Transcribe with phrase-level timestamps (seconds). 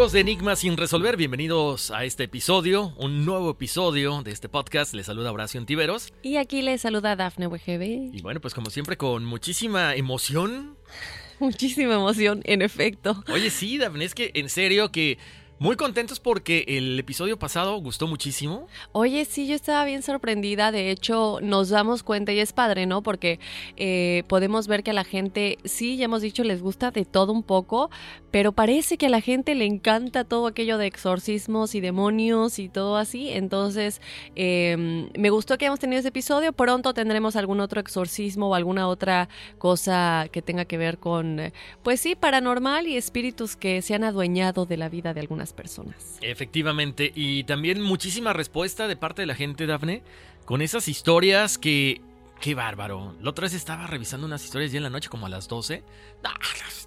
[0.00, 1.18] Amigos de Enigma sin resolver?
[1.18, 4.94] Bienvenidos a este episodio, un nuevo episodio de este podcast.
[4.94, 6.10] Les saluda Horacio Antiveros.
[6.22, 8.14] Y aquí les saluda Dafne WGB.
[8.14, 10.78] Y bueno, pues como siempre con muchísima emoción.
[11.38, 13.22] Muchísima emoción, en efecto.
[13.30, 15.18] Oye, sí, Dafne, es que en serio que
[15.60, 18.66] muy contentos porque el episodio pasado gustó muchísimo.
[18.92, 20.72] Oye, sí, yo estaba bien sorprendida.
[20.72, 23.02] De hecho, nos damos cuenta y es padre, ¿no?
[23.02, 23.38] Porque
[23.76, 27.34] eh, podemos ver que a la gente, sí, ya hemos dicho, les gusta de todo
[27.34, 27.90] un poco,
[28.30, 32.70] pero parece que a la gente le encanta todo aquello de exorcismos y demonios y
[32.70, 33.28] todo así.
[33.28, 34.00] Entonces,
[34.36, 36.54] eh, me gustó que hayamos tenido ese episodio.
[36.54, 39.28] Pronto tendremos algún otro exorcismo o alguna otra
[39.58, 44.64] cosa que tenga que ver con, pues sí, paranormal y espíritus que se han adueñado
[44.64, 46.18] de la vida de algunas personas.
[46.20, 50.02] Efectivamente, y también muchísima respuesta de parte de la gente, Dafne,
[50.44, 52.00] con esas historias que...
[52.40, 53.14] Qué bárbaro.
[53.20, 55.84] La otra vez estaba revisando unas historias ya en la noche, como a las 12.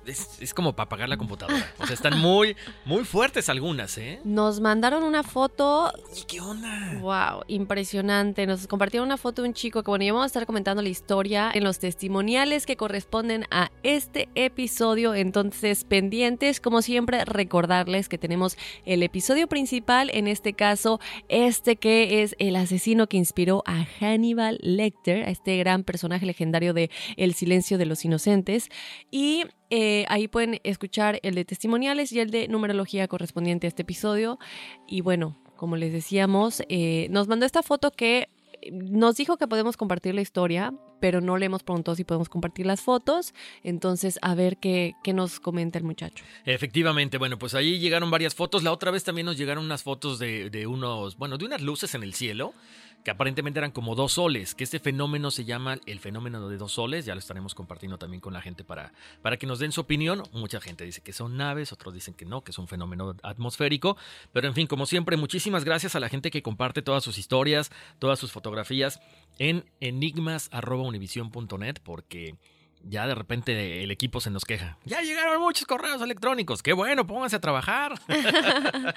[0.05, 1.73] Es, es como para apagar la computadora.
[1.77, 4.19] O sea, están muy, muy fuertes algunas, ¿eh?
[4.25, 5.94] Nos mandaron una foto.
[6.13, 6.97] ¿Y qué onda?
[6.99, 8.45] Wow, impresionante.
[8.45, 10.89] Nos compartieron una foto de un chico que, bueno, ya vamos a estar comentando la
[10.89, 15.16] historia en los testimoniales que corresponden a este episodio.
[15.16, 22.23] Entonces, pendientes, como siempre, recordarles que tenemos el episodio principal, en este caso, este que
[22.23, 27.33] es el asesino que inspiró a Hannibal Lecter, a este gran personaje legendario de El
[27.33, 28.68] silencio de los inocentes.
[29.12, 29.23] Y
[29.70, 34.40] eh, ahí pueden escuchar el de testimoniales y el de numerología correspondiente a este episodio.
[34.88, 38.30] Y bueno, como les decíamos, eh, nos mandó esta foto que
[38.72, 42.66] nos dijo que podemos compartir la historia, pero no le hemos preguntado si podemos compartir
[42.66, 43.34] las fotos.
[43.64, 46.24] Entonces, a ver qué, qué nos comenta el muchacho.
[46.46, 48.64] Efectivamente, bueno, pues ahí llegaron varias fotos.
[48.64, 51.94] La otra vez también nos llegaron unas fotos de, de unos, bueno, de unas luces
[51.96, 52.54] en el cielo
[53.03, 56.73] que aparentemente eran como dos soles, que este fenómeno se llama el fenómeno de dos
[56.73, 59.81] soles, ya lo estaremos compartiendo también con la gente para, para que nos den su
[59.81, 60.23] opinión.
[60.31, 63.97] Mucha gente dice que son naves, otros dicen que no, que es un fenómeno atmosférico,
[64.31, 67.71] pero en fin, como siempre, muchísimas gracias a la gente que comparte todas sus historias,
[68.00, 69.01] todas sus fotografías
[69.38, 72.35] en enigmas.univision.net, porque
[72.83, 74.77] ya de repente el equipo se nos queja.
[74.85, 76.62] Ya llegaron muchos correos electrónicos.
[76.62, 77.94] Qué bueno, pónganse a trabajar.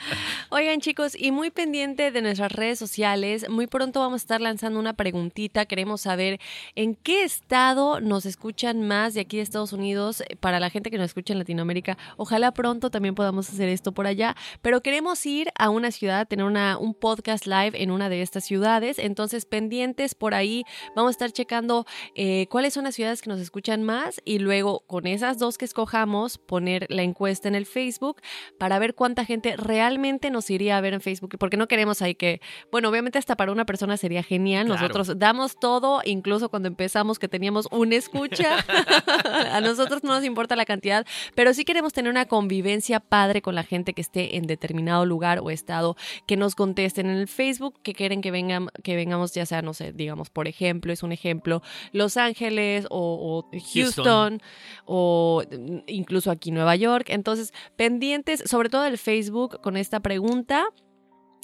[0.50, 4.80] Oigan chicos, y muy pendiente de nuestras redes sociales, muy pronto vamos a estar lanzando
[4.80, 5.66] una preguntita.
[5.66, 6.40] Queremos saber
[6.74, 10.90] en qué estado nos escuchan más de aquí de Estados Unidos eh, para la gente
[10.90, 11.96] que nos escucha en Latinoamérica.
[12.16, 16.44] Ojalá pronto también podamos hacer esto por allá, pero queremos ir a una ciudad, tener
[16.44, 18.98] una, un podcast live en una de estas ciudades.
[18.98, 23.40] Entonces, pendientes por ahí, vamos a estar checando eh, cuáles son las ciudades que nos
[23.40, 28.20] escuchan más y luego con esas dos que escojamos poner la encuesta en el Facebook
[28.58, 32.14] para ver cuánta gente realmente nos iría a ver en Facebook, porque no queremos ahí
[32.14, 32.40] que,
[32.70, 37.28] bueno, obviamente hasta para una persona sería genial, nosotros damos todo, incluso cuando empezamos que
[37.28, 38.64] teníamos una escucha,
[39.52, 43.54] a nosotros no nos importa la cantidad, pero sí queremos tener una convivencia padre con
[43.54, 45.96] la gente que esté en determinado lugar o estado,
[46.26, 49.74] que nos contesten en el Facebook, que quieren que, vengan, que vengamos, ya sea, no
[49.74, 51.62] sé, digamos, por ejemplo, es un ejemplo,
[51.92, 54.40] Los Ángeles o, Houston,
[54.84, 55.42] o
[55.86, 57.06] incluso aquí Nueva York.
[57.08, 60.66] Entonces, pendientes, sobre todo el Facebook, con esta pregunta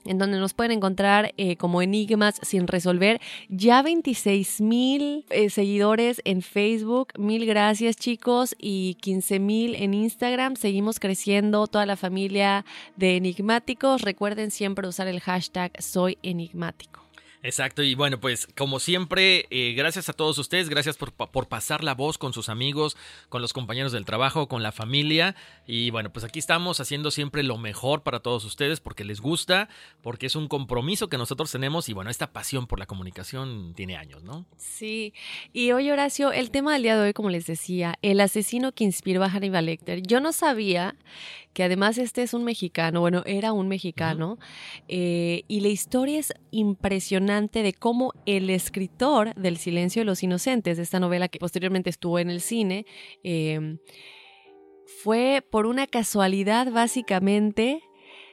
[0.04, 3.20] en donde nos pueden encontrar eh, como enigmas sin resolver.
[3.48, 7.08] Ya 26 mil eh, seguidores en Facebook.
[7.18, 8.54] Mil gracias chicos.
[8.58, 10.56] Y 15 mil en Instagram.
[10.56, 12.64] Seguimos creciendo toda la familia
[12.96, 14.02] de enigmáticos.
[14.02, 17.01] Recuerden siempre usar el hashtag soy enigmático.
[17.44, 21.82] Exacto, y bueno, pues como siempre, eh, gracias a todos ustedes, gracias por, por, pasar
[21.82, 22.96] la voz con sus amigos,
[23.28, 25.34] con los compañeros del trabajo, con la familia.
[25.66, 29.68] Y bueno, pues aquí estamos haciendo siempre lo mejor para todos ustedes porque les gusta,
[30.02, 33.96] porque es un compromiso que nosotros tenemos y bueno, esta pasión por la comunicación tiene
[33.96, 34.46] años, ¿no?
[34.56, 35.12] Sí,
[35.52, 38.84] y hoy Horacio, el tema del día de hoy, como les decía, el asesino que
[38.84, 40.00] inspiró a Hannibal Lecter.
[40.02, 40.94] Yo no sabía
[41.54, 44.38] que además este es un mexicano, bueno, era un mexicano,
[44.88, 50.76] eh, y la historia es impresionante de cómo el escritor del Silencio de los Inocentes,
[50.76, 52.84] de esta novela que posteriormente estuvo en el cine,
[53.22, 53.78] em,
[55.02, 57.82] fue por una casualidad básicamente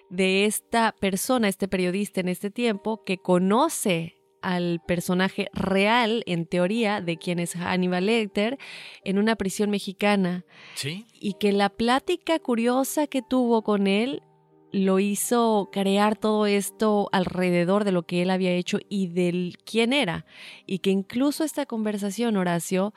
[0.09, 7.01] de esta persona, este periodista en este tiempo, que conoce al personaje real, en teoría,
[7.01, 8.57] de quien es Hannibal Lecter,
[9.03, 10.45] en una prisión mexicana.
[10.75, 11.05] Sí.
[11.13, 14.21] Y que la plática curiosa que tuvo con él
[14.71, 19.93] lo hizo crear todo esto alrededor de lo que él había hecho y del quién
[19.93, 20.25] era.
[20.65, 22.93] Y que incluso esta conversación, Horacio,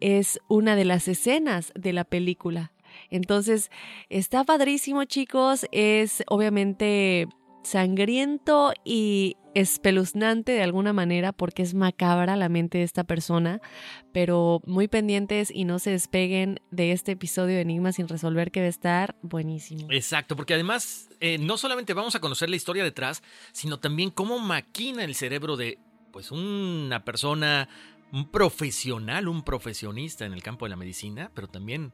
[0.00, 2.72] es una de las escenas de la película.
[3.10, 3.70] Entonces,
[4.08, 5.66] está padrísimo, chicos.
[5.72, 7.28] Es obviamente
[7.64, 13.60] sangriento y espeluznante de alguna manera porque es macabra la mente de esta persona,
[14.12, 18.60] pero muy pendientes y no se despeguen de este episodio de Enigma sin resolver que
[18.60, 19.86] debe estar buenísimo.
[19.90, 23.22] Exacto, porque además eh, no solamente vamos a conocer la historia detrás,
[23.52, 25.78] sino también cómo maquina el cerebro de
[26.12, 27.68] pues una persona,
[28.12, 31.92] un profesional, un profesionista en el campo de la medicina, pero también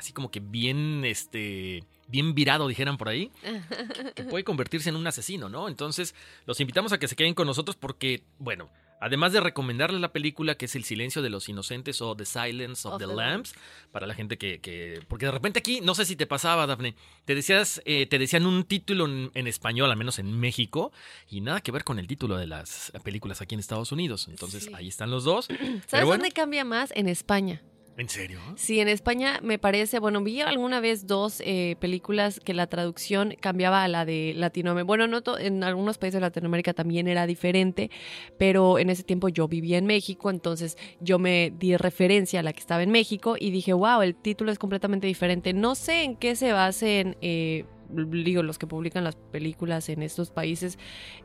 [0.00, 3.30] así como que bien este bien virado, dijeran por ahí,
[4.16, 5.68] que puede convertirse en un asesino, ¿no?
[5.68, 6.14] Entonces,
[6.46, 8.68] los invitamos a que se queden con nosotros porque, bueno,
[9.00, 12.88] además de recomendarles la película que es El silencio de los inocentes o The Silence
[12.88, 13.54] of, the, Lambs,
[13.92, 17.36] para la gente que, Porque de repente aquí, no sé si te pasaba, Dafne, te,
[17.36, 20.90] decías, eh, te decían un título en, español, al menos en México,
[21.28, 24.26] y nada que ver con el título de las películas aquí en Estados Unidos.
[24.28, 25.46] Entonces, ahí están los dos.
[25.86, 26.92] ¿Sabes dónde cambia más?
[26.96, 27.62] En España.
[28.00, 28.40] ¿En serio?
[28.56, 33.34] Sí, en España me parece, bueno, vi alguna vez dos eh, películas que la traducción
[33.38, 34.86] cambiaba a la de Latinoamérica.
[34.86, 37.90] Bueno, no en algunos países de Latinoamérica también era diferente,
[38.38, 42.54] pero en ese tiempo yo vivía en México, entonces yo me di referencia a la
[42.54, 45.52] que estaba en México y dije, wow, el título es completamente diferente.
[45.52, 47.18] No sé en qué se basen.
[47.20, 50.78] Eh, digo, los que publican las películas en estos países,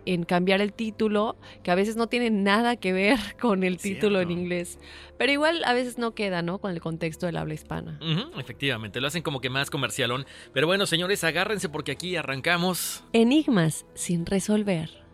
[0.05, 4.21] en cambiar el título, que a veces no tiene nada que ver con el título
[4.21, 4.79] en inglés.
[5.17, 6.59] Pero igual a veces no queda, ¿no?
[6.59, 7.99] Con el contexto del habla hispana.
[8.37, 10.25] efectivamente, lo hacen como que más comercialón.
[10.53, 13.03] Pero bueno, señores, agárrense porque aquí arrancamos.
[13.13, 15.05] Enigmas sin resolver.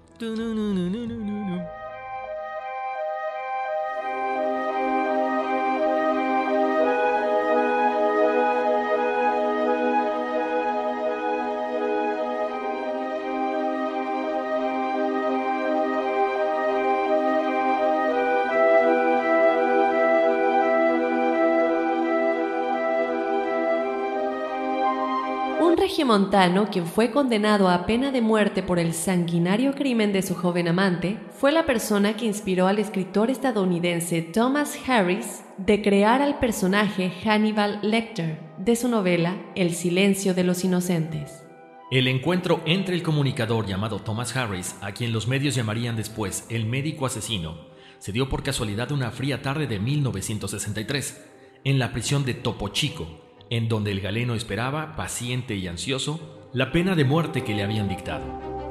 [26.11, 30.67] Montano, quien fue condenado a pena de muerte por el sanguinario crimen de su joven
[30.67, 37.13] amante, fue la persona que inspiró al escritor estadounidense Thomas Harris de crear al personaje
[37.23, 41.45] Hannibal Lecter de su novela El silencio de los inocentes.
[41.91, 46.65] El encuentro entre el comunicador llamado Thomas Harris, a quien los medios llamarían después el
[46.65, 47.55] médico asesino,
[47.99, 51.25] se dio por casualidad una fría tarde de 1963
[51.63, 56.19] en la prisión de Topo Chico, en donde el galeno esperaba, paciente y ansioso,
[56.53, 58.70] la pena de muerte que le habían dictado.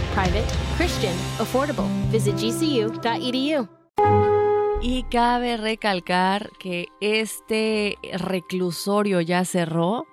[0.13, 0.43] Private,
[0.77, 1.85] Christian, affordable.
[2.11, 3.67] Visit gcu.edu.
[4.81, 10.05] Y cabe recalcar que este reclusorio ya cerró.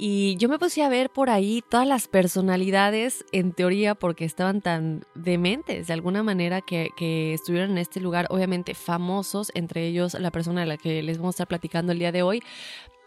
[0.00, 4.60] Y yo me puse a ver por ahí todas las personalidades, en teoría, porque estaban
[4.60, 10.14] tan dementes de alguna manera que, que, estuvieron en este lugar, obviamente famosos, entre ellos
[10.14, 12.40] la persona de la que les vamos a estar platicando el día de hoy.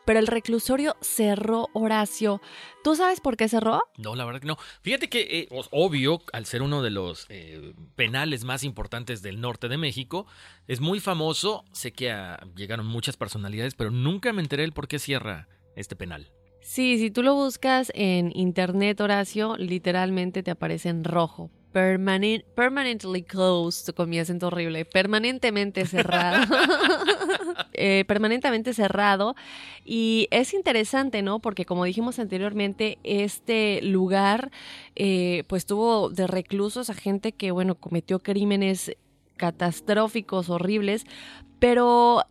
[0.06, 2.42] Pero el reclusorio cerró, Horacio.
[2.84, 3.82] ¿Tú sabes por qué cerró?
[3.98, 4.58] No, la verdad que no.
[4.82, 9.68] Fíjate que, eh, obvio, al ser uno de los eh, penales más importantes del norte
[9.68, 10.26] de México,
[10.68, 11.66] es muy famoso.
[11.72, 15.96] Sé que a, llegaron muchas personalidades, pero nunca me enteré el por qué cierra este
[15.96, 16.32] penal.
[16.62, 21.50] Sí, si tú lo buscas en internet, Horacio, literalmente te aparece en rojo.
[21.72, 26.44] Permanent, permanently closed, con mi acento horrible, permanentemente cerrado.
[27.74, 29.36] eh, permanentemente cerrado.
[29.86, 31.40] Y es interesante, ¿no?
[31.40, 34.52] Porque como dijimos anteriormente, este lugar
[34.96, 38.96] eh, pues tuvo de reclusos a gente que, bueno, cometió crímenes
[39.38, 41.06] catastróficos, horribles,
[41.60, 42.26] pero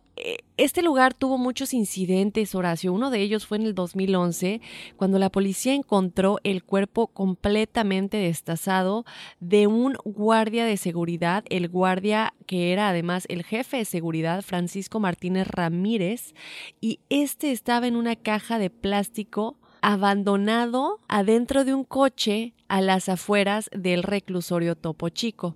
[0.57, 2.93] este lugar tuvo muchos incidentes, Horacio.
[2.93, 4.61] Uno de ellos fue en el 2011,
[4.95, 9.05] cuando la policía encontró el cuerpo completamente destazado
[9.39, 14.99] de un guardia de seguridad, el guardia que era además el jefe de seguridad, Francisco
[14.99, 16.33] Martínez Ramírez,
[16.79, 23.09] y este estaba en una caja de plástico abandonado adentro de un coche a las
[23.09, 25.55] afueras del reclusorio Topo Chico.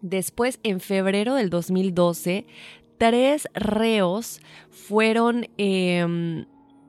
[0.00, 2.46] Después, en febrero del 2012,
[2.98, 4.40] tres reos
[4.70, 6.44] fueron eh,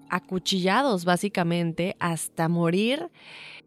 [0.09, 3.09] acuchillados básicamente hasta morir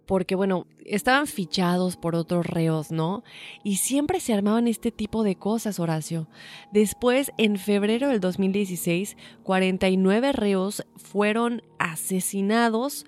[0.06, 3.22] porque bueno, estaban fichados por otros reos, ¿no?
[3.62, 6.28] Y siempre se armaban este tipo de cosas, Horacio.
[6.72, 13.06] Después, en febrero del 2016, 49 reos fueron asesinados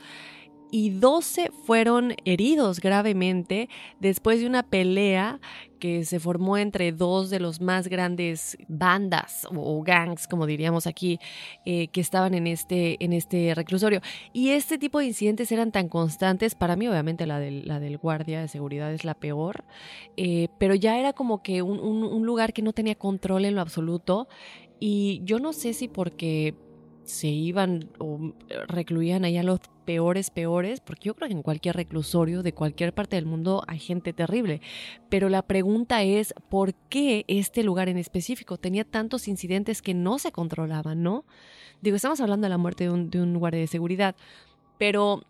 [0.74, 3.68] y 12 fueron heridos gravemente
[4.00, 5.38] después de una pelea
[5.78, 11.20] que se formó entre dos de los más grandes bandas o gangs, como diríamos aquí,
[11.64, 14.00] eh, que estaban en este, en este reclusorio.
[14.32, 17.96] Y este tipo de incidentes eran tan constantes, para mí obviamente la del, la del
[17.96, 19.62] guardia de seguridad es la peor,
[20.16, 23.54] eh, pero ya era como que un, un, un lugar que no tenía control en
[23.54, 24.26] lo absoluto.
[24.80, 26.56] Y yo no sé si porque
[27.04, 28.32] se iban o
[28.68, 33.16] recluían allá los peores, peores, porque yo creo que en cualquier reclusorio de cualquier parte
[33.16, 34.60] del mundo hay gente terrible.
[35.08, 40.18] Pero la pregunta es, ¿por qué este lugar en específico tenía tantos incidentes que no
[40.18, 41.24] se controlaban, no?
[41.82, 44.16] Digo, estamos hablando de la muerte de un, de un guardia de seguridad,
[44.78, 45.22] pero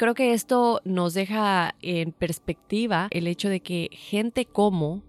[0.00, 5.02] Creo que esto nos deja en perspectiva el hecho de que gente como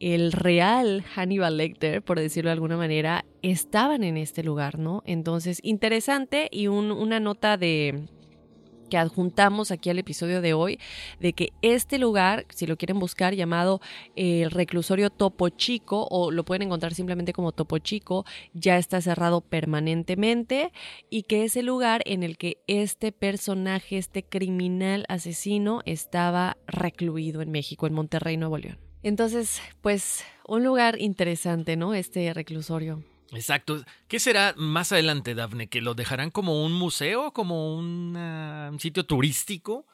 [0.00, 5.02] el real Hannibal Lecter, por decirlo de alguna manera, estaban en este lugar, ¿no?
[5.06, 8.08] Entonces, interesante y una nota de
[8.88, 10.78] que adjuntamos aquí al episodio de hoy,
[11.20, 13.80] de que este lugar, si lo quieren buscar, llamado
[14.16, 18.24] el eh, reclusorio Topo Chico, o lo pueden encontrar simplemente como Topo Chico,
[18.54, 20.72] ya está cerrado permanentemente
[21.10, 27.42] y que es el lugar en el que este personaje, este criminal asesino, estaba recluido
[27.42, 28.87] en México, en Monterrey, Nuevo León.
[29.08, 31.94] Entonces, pues un lugar interesante, ¿no?
[31.94, 33.02] Este reclusorio.
[33.32, 33.82] Exacto.
[34.06, 35.68] ¿Qué será más adelante, Dafne?
[35.68, 39.86] ¿Que lo dejarán como un museo, como un sitio turístico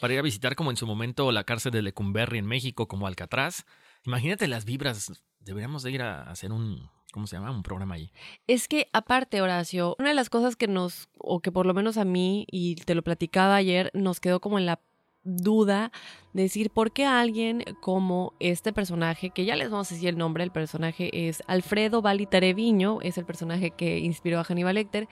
[0.00, 3.06] para ir a visitar como en su momento la cárcel de Lecumberri en México, como
[3.06, 3.64] Alcatraz?
[4.04, 5.12] Imagínate las vibras.
[5.40, 7.50] Deberíamos de ir a hacer un, ¿cómo se llama?
[7.50, 8.12] Un programa ahí.
[8.46, 11.96] Es que aparte, Horacio, una de las cosas que nos, o que por lo menos
[11.96, 14.80] a mí, y te lo platicaba ayer, nos quedó como en la
[15.24, 15.92] duda
[16.32, 20.44] decir por qué alguien como este personaje, que ya les vamos a decir el nombre,
[20.44, 25.08] el personaje es Alfredo Bali Tareviño, es el personaje que inspiró a Hannibal Lecter,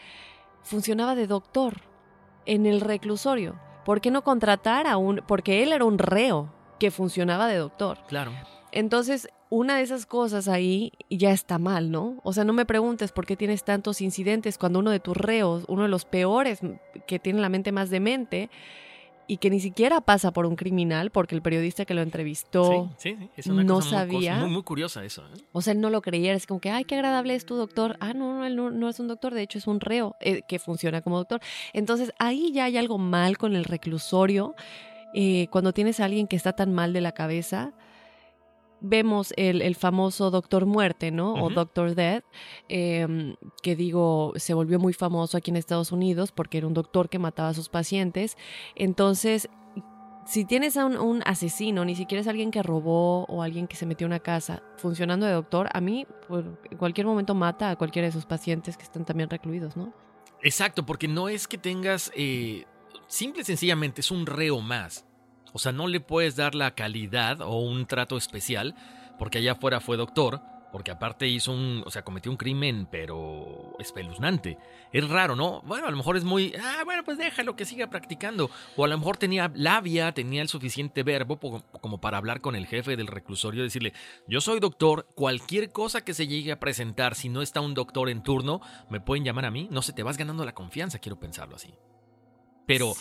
[0.62, 1.82] funcionaba de doctor
[2.44, 3.58] en el reclusorio.
[3.84, 7.98] ¿Por qué no contratar a un, porque él era un reo que funcionaba de doctor?
[8.08, 8.32] Claro.
[8.72, 12.20] Entonces, una de esas cosas ahí ya está mal, ¿no?
[12.24, 15.64] O sea, no me preguntes por qué tienes tantos incidentes cuando uno de tus reos,
[15.68, 16.60] uno de los peores
[17.06, 18.50] que tiene la mente más demente,
[19.26, 22.90] y que ni siquiera pasa por un criminal porque el periodista que lo entrevistó
[23.46, 24.36] no sabía.
[24.36, 25.22] Muy, muy, curiosa eso.
[25.22, 25.40] ¿eh?
[25.52, 27.96] O sea, él no lo creía, es como que, ay, qué agradable es tu doctor.
[28.00, 30.58] Ah, no, no, él no, es un doctor, de hecho es un reo eh, que
[30.58, 31.40] funciona como doctor.
[31.72, 34.54] Entonces, ahí ya hay algo mal con el reclusorio.
[35.14, 37.72] Eh, cuando tienes a alguien que está tan mal de la cabeza,
[38.80, 41.34] vemos el, famoso Doctor Muerte, ¿no?
[41.34, 42.24] O Doctor Death,
[42.68, 47.08] em, que digo, se volvió muy famoso aquí en Estados Unidos porque era un doctor
[47.08, 48.36] que mataba a sus pacientes.
[48.74, 49.48] Entonces,
[50.26, 53.86] si tienes a un, asesino, ni siquiera es alguien que robó o alguien que se
[53.86, 58.06] metió a una casa funcionando de doctor, a mí en cualquier momento mata a cualquiera
[58.06, 59.94] de sus pacientes que están también recluidos, ¿no?
[60.42, 62.64] Exacto, porque no es que tengas, eh,
[63.06, 65.05] simple y sencillamente, es un reo más.
[65.56, 68.74] O sea, no le puedes dar la calidad o un trato especial,
[69.18, 73.74] porque allá afuera fue doctor, porque aparte hizo un, o sea, cometió un crimen, pero
[73.78, 74.58] espeluznante.
[74.92, 75.62] Es raro, ¿no?
[75.62, 78.50] Bueno, a lo mejor es muy, ah, bueno, pues déjalo que siga practicando.
[78.76, 81.40] O a lo mejor tenía labia, tenía el suficiente verbo
[81.80, 83.94] como para hablar con el jefe del reclusorio y decirle,
[84.28, 88.10] yo soy doctor, cualquier cosa que se llegue a presentar, si no está un doctor
[88.10, 89.68] en turno, me pueden llamar a mí.
[89.70, 91.72] No sé, te vas ganando la confianza, quiero pensarlo así.
[92.66, 92.92] Pero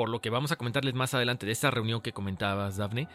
[0.00, 3.06] por lo que vamos a comentarles más adelante de esta reunión que comentabas, Dafne,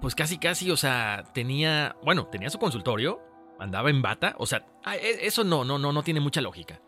[0.00, 3.20] pues casi casi, o sea, tenía, bueno, tenía su consultorio,
[3.60, 6.80] andaba en bata, o sea, e, eso no, no, no, no tiene mucha lógica.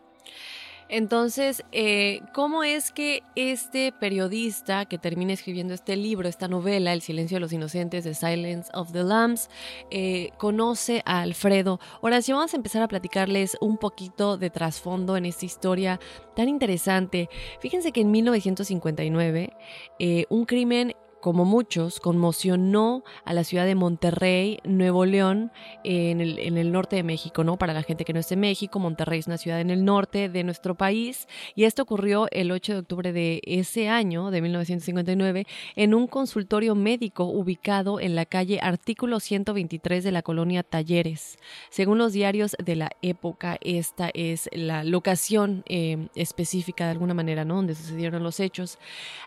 [0.89, 7.01] Entonces, eh, ¿cómo es que este periodista que termina escribiendo este libro, esta novela, El
[7.01, 9.49] silencio de los inocentes, The Silence of the Lambs,
[9.91, 11.79] eh, conoce a Alfredo?
[12.21, 15.99] Sí vamos a empezar a platicarles un poquito de trasfondo en esta historia
[16.35, 17.29] tan interesante.
[17.59, 19.53] Fíjense que en 1959,
[19.99, 25.51] eh, un crimen como muchos, conmocionó a la ciudad de Monterrey, Nuevo León,
[25.83, 27.57] en el, norte de México, ¿no?
[27.57, 30.29] Para la gente que no es de México, Monterrey es una ciudad en el norte
[30.29, 35.45] de nuestro país y esto ocurrió el 8 de octubre de ese año, de 1959,
[35.75, 41.37] en un consultorio médico ubicado en la calle Artículo 123 de la colonia Talleres.
[41.69, 47.45] Según los diarios de la época, esta es la locación eh, específica de alguna manera,
[47.45, 47.55] ¿no?
[47.55, 48.77] Donde sucedieron los hechos.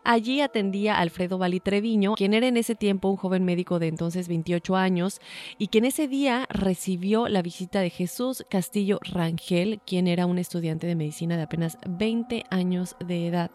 [0.04, 1.81] Allí atendía Alfredo Valitre
[2.16, 5.20] quien era en ese tiempo un joven médico de entonces 28 años
[5.58, 10.86] y quien ese día recibió la visita de Jesús Castillo Rangel, quien era un estudiante
[10.86, 13.50] de medicina de apenas 20 años de edad.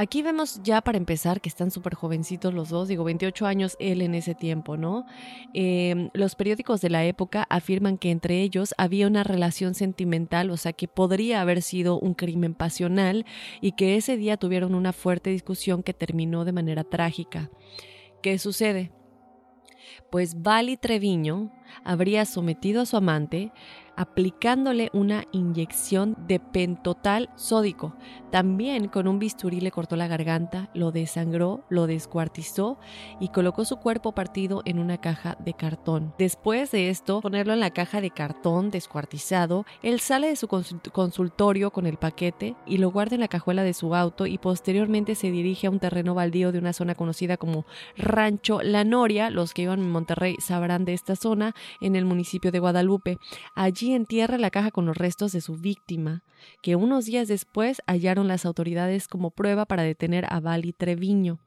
[0.00, 4.00] Aquí vemos ya para empezar que están súper jovencitos los dos, digo 28 años él
[4.00, 5.04] en ese tiempo, ¿no?
[5.54, 10.56] Em, los periódicos de la época afirman que entre ellos había una relación sentimental, o
[10.56, 13.26] sea que podría haber sido un crimen pasional
[13.60, 17.50] y que ese día tuvieron una fuerte discusión que terminó de manera trágica.
[18.22, 18.92] ¿Qué sucede?
[20.12, 21.50] Pues Vali Treviño
[21.84, 23.52] habría sometido a su amante
[23.98, 27.96] aplicándole una inyección de pentotal sódico.
[28.30, 32.78] También con un bisturí le cortó la garganta, lo desangró, lo descuartizó
[33.18, 36.14] y colocó su cuerpo partido en una caja de cartón.
[36.16, 41.72] Después de esto, ponerlo en la caja de cartón descuartizado, él sale de su consultorio
[41.72, 45.32] con el paquete y lo guarda en la cajuela de su auto y posteriormente se
[45.32, 47.64] dirige a un terreno baldío de una zona conocida como
[47.96, 49.30] Rancho La Noria.
[49.30, 53.18] Los que iban en Monterrey sabrán de esta zona en el municipio de Guadalupe.
[53.54, 56.22] Allí entierra la caja con los restos de su víctima,
[56.62, 61.38] que unos días después hallaron las autoridades como prueba para detener a Bali Treviño.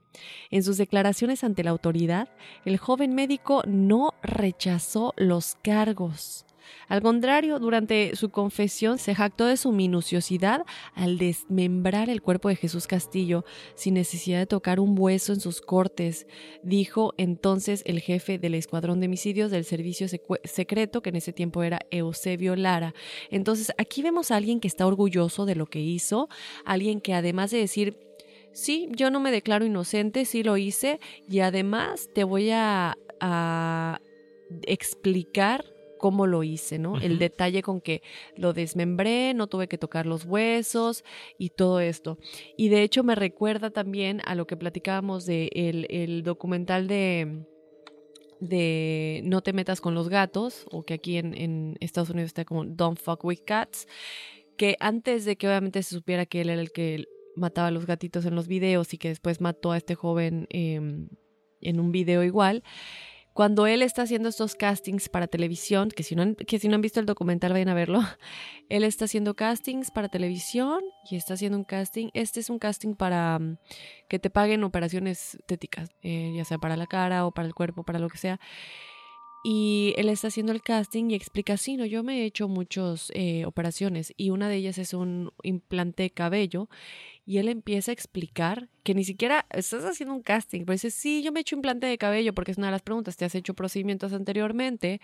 [0.50, 2.30] En sus declaraciones ante la autoridad,
[2.66, 6.46] el joven médico no rechazó los cargos.
[6.88, 12.56] Al contrario, durante su confesión se jactó de su minuciosidad al desmembrar el cuerpo de
[12.56, 13.46] Jesús Castillo
[13.76, 16.28] sin necesidad de tocar un hueso en sus cortes,
[16.64, 20.08] dijo entonces el jefe del escuadrón de homicidios del servicio
[20.44, 22.94] secreto, que en ese tiempo era Eusebio Lara.
[23.30, 26.30] Entonces, aquí vemos a alguien que está orgulloso de lo que hizo,
[26.66, 27.98] alguien que además de decir
[28.54, 32.98] sí, yo no me declaro inocente, sí lo hice y además te voy a,
[34.64, 35.64] explicar
[36.02, 37.00] cómo lo hice, ¿no?
[37.00, 38.02] El detalle con que
[38.36, 41.04] lo desmembré, no tuve que tocar los huesos
[41.38, 42.18] y todo esto.
[42.58, 47.46] Y de hecho me recuerda también a lo que platicábamos de el, documental de
[48.40, 52.46] de No te metas con los gatos, o que aquí en, en, Estados Unidos está
[52.46, 53.88] como Don't fuck with cats,
[54.58, 57.86] que antes de que obviamente se supiera que él era el que mataba a los
[57.86, 61.10] gatitos en los videos y que después mató a este joven em,
[61.62, 62.64] en un video igual,
[63.34, 66.76] cuando él está haciendo estos castings para televisión, que si, no han, que si no
[66.76, 68.02] han visto el documental vayan a verlo,
[68.70, 72.96] él está haciendo castings para televisión y está haciendo un casting, este es un casting
[72.96, 73.58] para mm,
[74.10, 77.84] que te paguen operaciones estéticas, eh, ya sea para la cara o para el cuerpo,
[77.84, 78.40] para lo que sea.
[79.44, 83.12] Y él está haciendo el casting y explica, sí, no, yo me he hecho muchas
[83.16, 86.70] eh, operaciones y una de ellas es un implante de cabello
[87.26, 91.22] y él empieza a explicar que ni siquiera estás haciendo un casting, pero dice, sí,
[91.24, 93.36] yo me he hecho implante de cabello porque es una de las preguntas, ¿te has
[93.36, 95.02] hecho procedimientos anteriormente?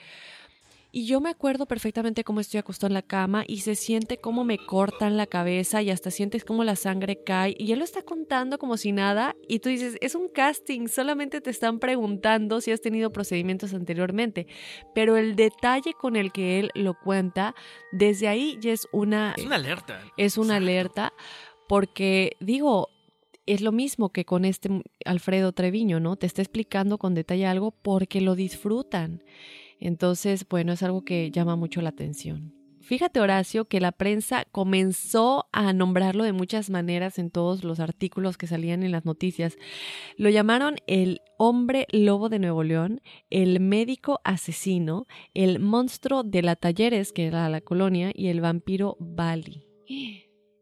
[0.92, 4.46] Y yo me acuerdo perfectamente cómo estoy acostado en la cama y se siente cómo
[4.46, 7.56] me cortan la cabeza y hasta sientes cómo la sangre cae.
[7.60, 11.42] Y él lo está contando como si nada y tú dices, es un casting, solamente
[11.42, 14.48] te están preguntando si has tenido procedimientos anteriormente.
[14.96, 17.54] Pero el detalle con el que él lo cuenta,
[17.92, 19.34] desde ahí ya es una...
[19.38, 20.02] Es una alerta.
[20.16, 21.14] Es una alerta
[21.68, 22.90] porque digo,
[23.46, 24.70] es lo mismo que con este
[25.06, 26.18] Alfredo Treviño, ¿no?
[26.18, 29.24] Te está explicando con detalle algo porque lo disfrutan.
[29.80, 32.54] Entonces, bueno, es algo que llama mucho la atención.
[32.82, 38.38] Fíjate, Horacio, que la prensa comenzó a nombrarlo de muchas maneras en todos los artículos
[38.38, 39.58] que salían en las noticias.
[40.16, 46.56] Lo llamaron el hombre lobo de Nuevo León, el médico asesino, el monstruo de la
[46.56, 49.66] Talleres, que era la colonia, y el vampiro Bali.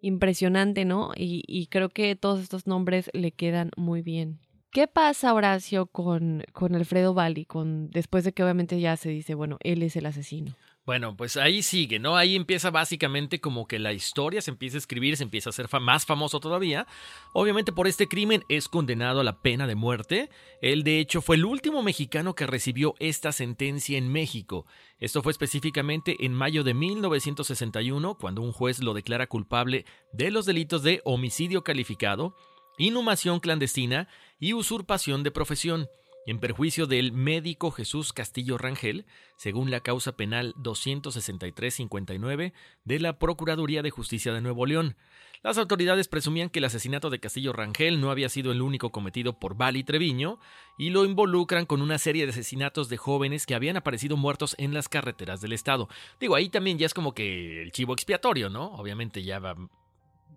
[0.05, 1.13] Impresionante, ¿no?
[1.15, 4.39] Y, y creo que todos estos nombres le quedan muy bien.
[4.71, 9.33] ¿Qué pasa, Horacio, con, con Alfredo Bali, con, después de que obviamente ya se dice,
[9.33, 10.53] bueno, él es el asesino?
[10.85, 12.15] Bueno, pues ahí sigue, ¿no?
[12.15, 15.67] Ahí empieza básicamente como que la historia se empieza a escribir, se empieza a ser
[15.81, 16.85] más famoso todavía.
[17.33, 20.29] Obviamente por este crimen es condenado a la pena de muerte.
[20.61, 24.67] Él de hecho fue el último mexicano que recibió esta sentencia en México.
[24.99, 30.45] Esto fue específicamente en mayo de 1961, cuando un juez lo declara culpable de los
[30.45, 32.37] delitos de homicidio calificado,
[32.77, 34.07] inhumación clandestina
[34.39, 35.87] y usurpación de profesión,
[36.25, 43.81] en perjuicio del médico Jesús Castillo Rangel, según la causa penal 263-59 de la Procuraduría
[43.81, 44.95] de Justicia de Nuevo León.
[45.43, 49.38] Las autoridades presumían que el asesinato de Castillo Rangel no había sido el único cometido
[49.38, 50.39] por Bali Treviño
[50.77, 54.73] y lo involucran con una serie de asesinatos de jóvenes que habían aparecido muertos en
[54.73, 55.88] las carreteras del estado.
[56.19, 58.73] Digo, ahí también ya es como que el chivo expiatorio, ¿no?
[58.73, 59.55] Obviamente ya va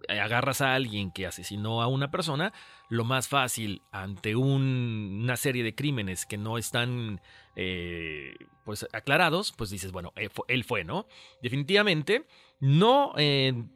[0.08, 2.52] agarras a alguien que asesinó a una persona,
[2.88, 7.20] lo más fácil ante una serie de crímenes que no están
[7.56, 8.34] eh,
[8.64, 11.06] pues aclarados, pues dices, bueno, eh, él fue, ¿no?
[11.42, 12.26] Definitivamente,
[12.60, 13.14] no,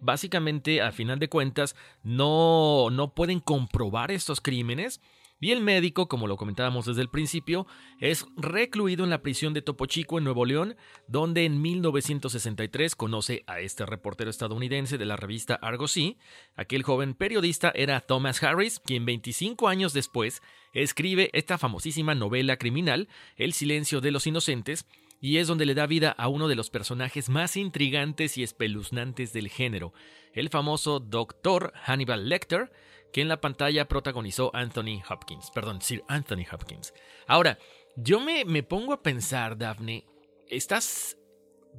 [0.00, 5.00] básicamente, a final de cuentas, no, no pueden comprobar estos crímenes
[5.42, 7.66] y el médico, como lo comentábamos desde el principio,
[7.98, 10.76] es recluido en la prisión de Topo Chico en Nuevo León,
[11.08, 16.16] donde en 1963 conoce a este reportero estadounidense de la revista Argosy.
[16.54, 20.42] Aquel joven periodista era Thomas Harris, quien 25 años después
[20.74, 24.86] escribe esta famosísima novela criminal, El silencio de los inocentes,
[25.20, 29.32] y es donde le da vida a uno de los personajes más intrigantes y espeluznantes
[29.32, 29.92] del género,
[30.34, 31.72] el famoso Dr.
[31.84, 32.70] Hannibal Lecter,
[33.12, 36.94] que en la pantalla protagonizó Anthony Hopkins, perdón, Sir Anthony Hopkins.
[37.26, 37.58] Ahora,
[37.96, 40.06] yo me, me pongo a pensar, Daphne,
[40.48, 41.18] estás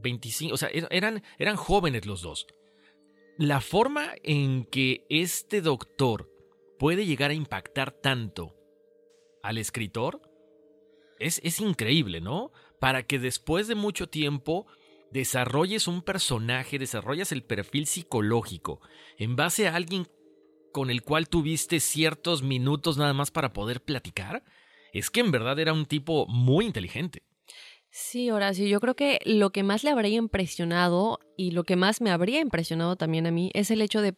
[0.02, 2.48] 25, o sea, er, eran, eran jóvenes los dos.
[3.38, 6.30] La forma en que este doctor
[6.78, 8.56] puede llegar a impactar tanto
[9.42, 10.22] al escritor
[11.20, 12.52] es, es increíble, ¿no?
[12.80, 14.68] Para que después de mucho tiempo
[15.12, 18.82] desarrolles un personaje, desarrollas el perfil psicológico
[19.18, 20.08] en base a alguien
[20.74, 24.44] con el cual tuviste ciertos minutos nada más para poder platicar,
[24.92, 27.24] es que en verdad era un tipo muy inteligente.
[27.90, 32.02] Sí, Horacio, yo creo que lo que más le habría impresionado y lo que más
[32.02, 34.16] me habría impresionado también a mí es el hecho de,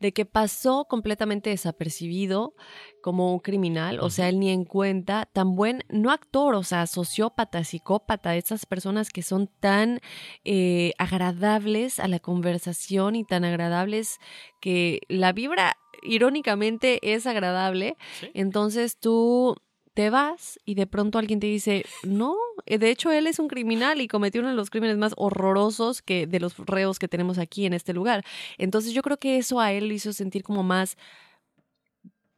[0.00, 2.54] de que pasó completamente desapercibido
[3.02, 6.86] como un criminal, o sea, él ni en cuenta, tan buen, no actor, o sea,
[6.86, 10.00] sociópata, psicópata, esas personas que son tan
[10.44, 14.18] eh, agradables a la conversación y tan agradables
[14.60, 18.30] que la vibra irónicamente es agradable, Sí.
[18.34, 19.56] entonces tú
[19.98, 23.48] te vas y de pronto alguien te dice, no, eh, de hecho él es un
[23.48, 27.36] criminal y cometió uno de los crímenes más horrorosos que de los reos que tenemos
[27.36, 28.24] aquí en este lugar.
[28.58, 30.96] Entonces yo creo que eso a él lo hizo sentir como más,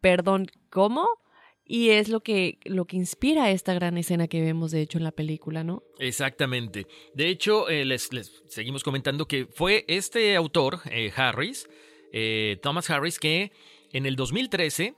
[0.00, 1.06] perdón, ¿cómo?
[1.66, 5.04] Y es lo que, lo que inspira esta gran escena que vemos, de hecho, en
[5.04, 5.82] la película, ¿no?
[5.98, 6.86] Exactamente.
[7.12, 8.08] De hecho, eh, les,
[8.48, 11.68] seguimos comentando que fue este autor, eh, Harris,
[12.62, 13.52] Thomas Harris, que
[13.92, 14.94] en el 2013,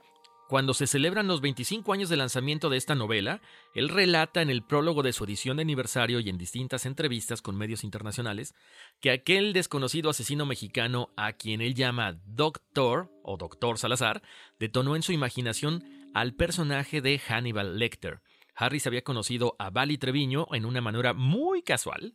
[0.53, 3.41] cuando se celebran los 25 años de lanzamiento de esta novela,
[3.73, 7.57] él relata en el prólogo de su edición de aniversario y en distintas entrevistas con
[7.57, 8.53] medios internacionales
[8.99, 14.21] que aquel desconocido asesino mexicano a quien él llama Doctor o Doctor Salazar
[14.59, 18.21] detonó en su imaginación al personaje de Hannibal Lecter.
[18.55, 22.13] Harris había conocido a Bali Treviño en una manera muy casual.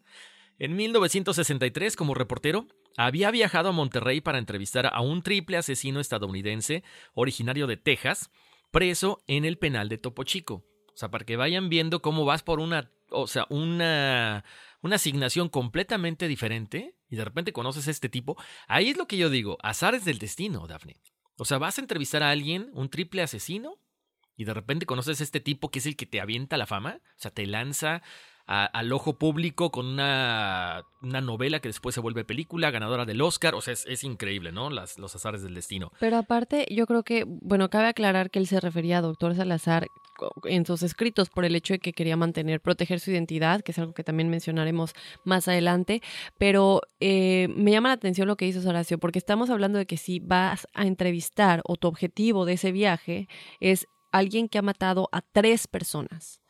[0.60, 6.82] En 1963, como reportero, había viajado a Monterrey para entrevistar a un triple asesino estadounidense
[7.14, 8.30] originario de Texas,
[8.72, 10.64] preso en el penal de Topo Chico.
[10.92, 14.44] O sea, para que vayan viendo cómo vas por una, o sea, una,
[14.82, 18.36] una asignación completamente diferente y de repente conoces a este tipo.
[18.66, 21.00] Ahí es lo que yo digo, azares del destino, Daphne.
[21.36, 23.78] O sea, vas a entrevistar a alguien, un triple asesino,
[24.36, 27.00] y de repente conoces a este tipo que es el que te avienta la fama,
[27.00, 28.02] o sea, te lanza
[28.48, 33.20] a- al ojo público con una, una novela que después se vuelve película, ganadora del
[33.20, 34.70] Oscar, o sea, es, increíble, ¿no?
[34.70, 35.92] Las, los azares del destino.
[36.00, 39.86] Pero aparte, yo creo que, bueno, cabe aclarar que él se refería a doctor Salazar
[40.44, 43.78] en sus escritos por el hecho de que quería mantener, proteger su identidad, que es
[43.78, 46.02] algo que también mencionaremos más adelante.
[46.38, 49.98] Pero eh, me llama la atención lo que dices, Horacio, porque estamos hablando de que
[49.98, 53.28] si vas a entrevistar o tu objetivo de ese viaje
[53.60, 56.40] es alguien que ha matado a tres personas.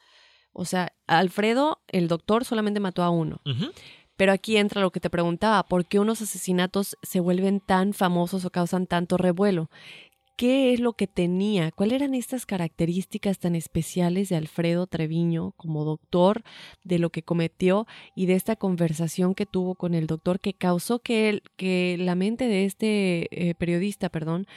[0.58, 3.40] O sea, Alfredo, el doctor, solamente mató a uno.
[4.16, 8.44] Pero aquí entra lo que te preguntaba, ¿por qué unos asesinatos se vuelven tan famosos
[8.44, 9.70] o causan tanto revuelo?
[10.36, 11.70] ¿Qué es lo que tenía?
[11.70, 16.42] ¿Cuáles eran estas características tan especiales de Alfredo Treviño como doctor,
[16.82, 20.98] de lo que cometió y de esta conversación que tuvo con el doctor que causó
[20.98, 24.48] que, él, que la mente de este eh, periodista, perdón,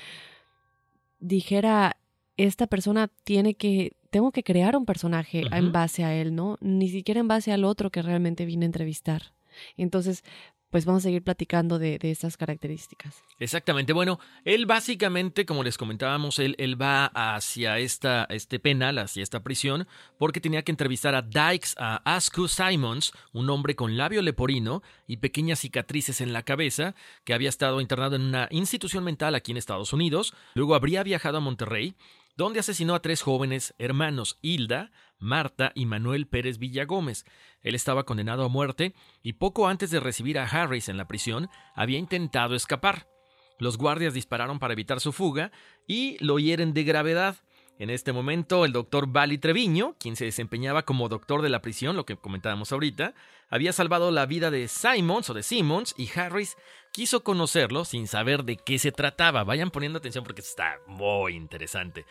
[1.20, 1.98] dijera,
[2.38, 6.58] esta persona tiene que, tengo que crear un personaje en base a él, ¿no?
[6.62, 9.34] Ni siquiera en base al otro que realmente vine a entrevistar.
[9.78, 10.24] Entonces,
[10.70, 13.22] pues vamos a seguir platicando de, de estas características.
[13.40, 13.92] Exactamente.
[13.92, 19.44] Bueno, él básicamente, como les comentábamos, él, él va hacia esta, este penal, hacia esta
[19.44, 24.82] prisión, porque tenía que entrevistar a Dykes, a Asku Simons, un hombre con labio leporino
[25.08, 26.96] y pequeñas cicatrices en la cabeza,
[27.26, 30.34] que había estado internado en una institución mental aquí en Estados Unidos.
[30.56, 31.96] Luego habría viajado a Monterrey,
[32.36, 37.26] donde asesinó a tres jóvenes hermanos, Hilda, Marta y Manuel Pérez Villagómez.
[37.62, 41.50] Él estaba condenado a muerte y poco antes de recibir a Harris en la prisión
[41.76, 43.08] había intentado escapar.
[43.60, 45.52] Los guardias dispararon para evitar su fuga
[45.88, 47.38] y lo hieren de gravedad.
[47.78, 51.96] En este momento, el doctor Bali Treviño, quien se desempeñaba como doctor de la prisión,
[51.96, 53.14] lo que comentábamos ahorita,
[53.50, 56.58] había salvado la vida de Simons o de Simmons y Harris
[56.92, 59.44] quiso conocerlo sin saber de qué se trataba.
[59.44, 62.06] Vayan poniendo atención porque está muy interesante.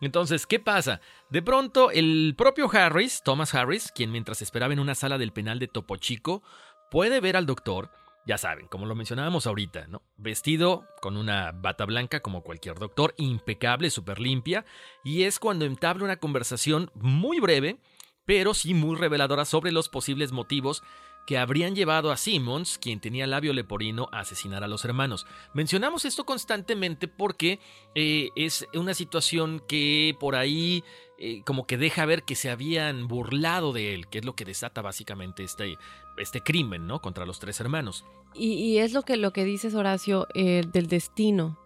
[0.00, 1.00] Entonces, ¿qué pasa?
[1.30, 5.58] De pronto, el propio Harris, Thomas Harris, quien mientras esperaba en una sala del penal
[5.58, 6.42] de Topo Chico,
[6.90, 7.90] puede ver al doctor,
[8.26, 10.02] ya saben, como lo mencionábamos ahorita, ¿no?
[10.16, 14.64] Vestido con una bata blanca como cualquier doctor, impecable, súper limpia,
[15.04, 17.78] y es cuando entabla una conversación muy breve,
[18.26, 20.82] pero sí muy reveladora sobre los posibles motivos
[21.26, 25.26] que habrían llevado a Simmons, quien tenía labio leporino, a asesinar a los hermanos.
[25.54, 27.60] Mencionamos esto constantemente porque
[27.94, 30.84] eh, es una situación que por ahí
[31.18, 34.44] eh, como que deja ver que se habían burlado de él, que es lo que
[34.44, 35.78] desata básicamente este,
[36.18, 37.00] este crimen, ¿no?
[37.00, 38.04] Contra los tres hermanos.
[38.34, 41.58] Y, es lo que, lo que dices, Horacio, eh, del destino.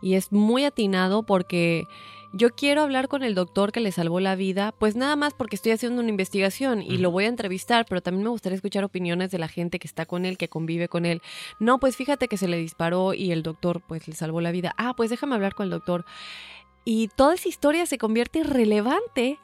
[0.00, 1.86] Y es muy atinado porque
[2.32, 5.56] yo quiero hablar con el doctor que le salvó la vida, pues nada más porque
[5.56, 9.30] estoy haciendo una investigación y lo voy a entrevistar, pero también me gustaría escuchar opiniones
[9.30, 11.20] de la gente que está con él, que convive con él.
[11.60, 14.74] No, pues fíjate que se le disparó y el doctor pues le salvó la vida.
[14.78, 16.06] Ah, pues déjame hablar con el doctor.
[16.84, 19.38] Y toda esa historia se convierte irrelevante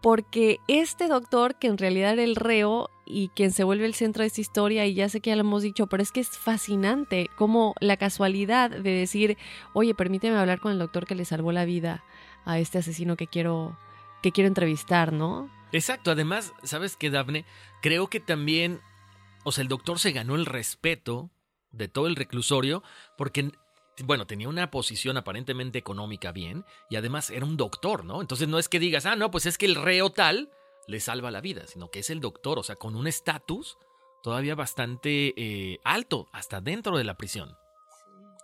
[0.00, 4.22] porque este doctor, que en realidad era el reo y quien se vuelve el centro
[4.22, 6.28] de esta historia, y ya sé que ya lo hemos dicho, pero es que es
[6.28, 9.38] fascinante como la casualidad de decir,
[9.72, 12.04] oye, permíteme hablar con el doctor que le salvó la vida
[12.44, 13.78] a este asesino que quiero,
[14.22, 15.50] que quiero entrevistar, ¿no?
[15.72, 17.44] Exacto, además, ¿sabes qué, Daphne?
[17.82, 18.80] Creo que también,
[19.44, 21.30] o sea, el doctor se ganó el respeto
[21.70, 22.82] de todo el reclusorio
[23.16, 23.52] porque,
[24.04, 28.20] bueno, tenía una posición aparentemente económica bien y además era un doctor, ¿no?
[28.20, 30.50] Entonces no es que digas, ah, no, pues es que el reo tal
[30.88, 33.78] le salva la vida, sino que es el doctor, o sea, con un estatus
[34.22, 37.56] todavía bastante eh, alto, hasta dentro de la prisión.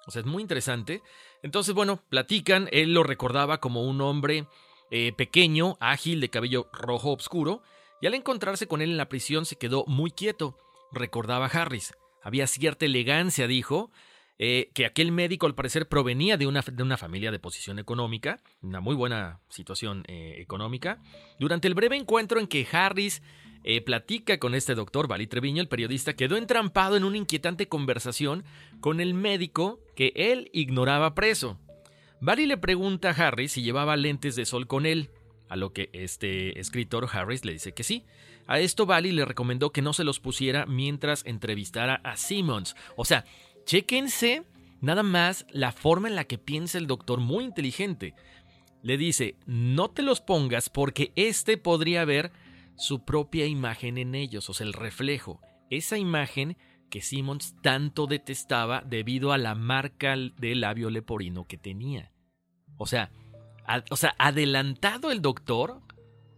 [0.06, 1.02] O sea, es muy interesante.
[1.42, 4.46] Entonces, bueno, platican, él lo recordaba como un hombre
[4.90, 7.62] eh, pequeño, ágil, de cabello rojo oscuro,
[8.00, 10.58] y al encontrarse con él en la prisión se quedó muy quieto,
[10.92, 11.94] recordaba Harris.
[12.22, 13.90] Había cierta elegancia, dijo,
[14.38, 18.40] eh, que aquel médico al parecer provenía de una, de una, familia de posición económica,
[18.62, 21.00] una muy buena situación eh, económica.
[21.38, 23.22] Durante el breve encuentro en que Harris
[23.86, 28.44] platica con este doctor, Vali Treviño, el periodista quedó entrampado en una inquietante conversación
[28.80, 31.58] con el médico que él ignoraba preso.
[32.20, 35.10] Barry le pregunta a Harris si llevaba lentes de sol con él,
[35.48, 38.04] a lo que este escritor Harris le dice que sí.
[38.46, 42.76] A esto Bali le recomendó que no se los pusiera mientras entrevistara a Simmons.
[42.96, 43.24] O sea,
[43.64, 44.44] chéquense
[44.80, 48.14] nada más la forma en la que piensa el doctor, muy inteligente.
[48.82, 52.32] Le dice, no te los pongas porque este podría ver
[52.76, 55.40] su propia imagen en ellos, o sea, el reflejo.
[55.70, 56.56] Esa imagen
[56.90, 62.12] que Simmons tanto detestaba debido a la marca de labio leporino que tenía.
[62.76, 63.10] O sea,
[63.90, 65.80] o sea, adelantado el doctor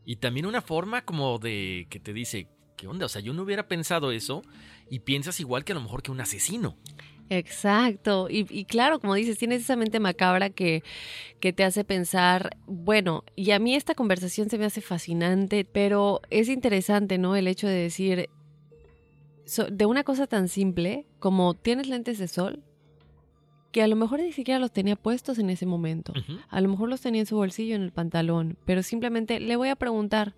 [0.04, 3.06] y también una forma como de que te dice, ¿qué onda?
[3.06, 4.42] O sea, yo no hubiera pensado eso
[4.88, 6.76] y piensas igual que a lo mejor que un asesino.
[7.28, 10.84] Exacto, y, claro, como dices, tienes esa mente macabra que,
[11.40, 16.20] que te hace pensar, bueno, y a mí esta conversación se me hace fascinante, pero
[16.30, 17.34] es interesante, ¿no?
[17.34, 18.28] El hecho de decir,
[19.70, 22.62] de una cosa tan simple como tienes lentes de sol,
[23.72, 26.12] que a lo mejor ni siquiera los tenía puestos en ese momento.
[26.48, 29.68] A lo mejor los tenía en su bolsillo, en el pantalón, pero simplemente le voy
[29.68, 30.34] a preguntar,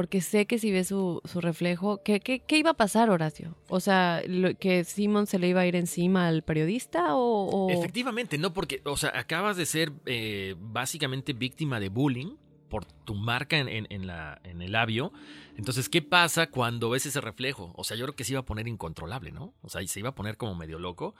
[0.00, 3.54] porque sé que si ve su, reflejo, ¿qué, ¿qué, iba a pasar, Horacio?
[3.68, 4.22] O sea,
[4.58, 7.68] ¿que Simon se le iba a ir encima al periodista o...?
[7.68, 12.36] Efectivamente, no, porque, o sea, acabas de ser eh, básicamente víctima de bullying
[12.70, 15.12] por tu marca en, la, en el labio.
[15.58, 17.74] Entonces, ¿qué pasa cuando ves ese reflejo?
[17.76, 19.52] O sea, yo creo que se iba a poner incontrolable, ¿no?
[19.60, 21.14] O sea, se iba a poner como medio loco.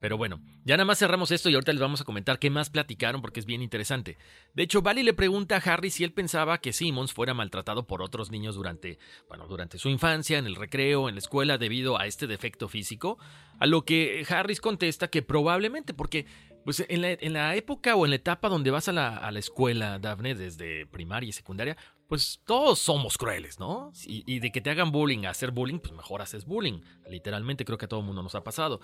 [0.00, 2.70] Pero bueno, ya nada más cerramos esto y ahorita les vamos a comentar qué más
[2.70, 4.16] platicaron porque es bien interesante.
[4.54, 8.02] De hecho, Bali le pregunta a Harry si él pensaba que Simmons fuera maltratado por
[8.02, 12.06] otros niños durante, bueno, durante su infancia, en el recreo, en la escuela, debido a
[12.06, 13.18] este defecto físico.
[13.58, 16.26] A lo que Harris contesta que probablemente, porque
[16.64, 19.98] pues en la, época o en la etapa donde vas a la, a la, escuela,
[19.98, 21.76] Daphne, desde primaria y secundaria,
[22.08, 23.92] pues todos somos crueles, ¿no?
[24.06, 26.80] Y, y, de que te hagan bullying a hacer bullying, pues mejor haces bullying.
[27.08, 28.80] Literalmente creo que a todo el mundo nos ha pasado.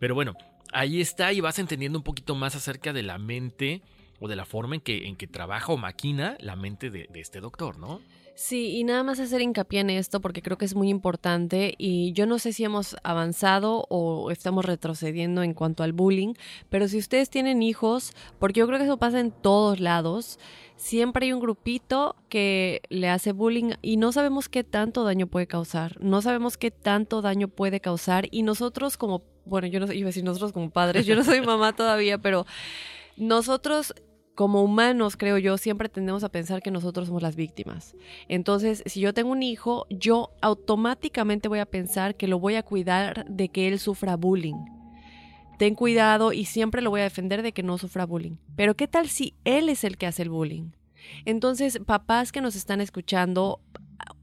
[0.00, 0.34] Pero bueno,
[0.72, 3.82] ahí está y vas entendiendo un poquito más acerca de la mente
[4.18, 7.20] o de la forma en que, en que trabaja o maquina la mente de, de
[7.20, 8.00] este doctor, ¿no?
[8.36, 12.12] Sí, y nada más hacer hincapié en esto porque creo que es muy importante y
[12.14, 16.34] yo no sé si hemos avanzado o estamos retrocediendo en cuanto al bullying,
[16.68, 20.40] pero si ustedes tienen hijos, porque yo creo que eso pasa en todos lados,
[20.74, 25.46] siempre hay un grupito que le hace bullying y no sabemos qué tanto daño puede
[25.46, 30.06] causar, no sabemos qué tanto daño puede causar y nosotros como, bueno, yo no iba
[30.06, 32.46] a decir nosotros como padres, yo no soy mamá todavía, pero
[33.16, 33.94] nosotros
[34.34, 37.94] como humanos, creo yo, siempre tendemos a pensar que nosotros somos las víctimas.
[38.28, 42.62] Entonces, si yo tengo un hijo, yo automáticamente voy a pensar que lo voy a
[42.62, 44.64] cuidar de que él sufra bullying.
[45.58, 48.36] Ten cuidado y siempre lo voy a defender de que no sufra bullying.
[48.56, 50.70] Pero ¿qué tal si él es el que hace el bullying?
[51.24, 53.60] Entonces, papás que nos están escuchando,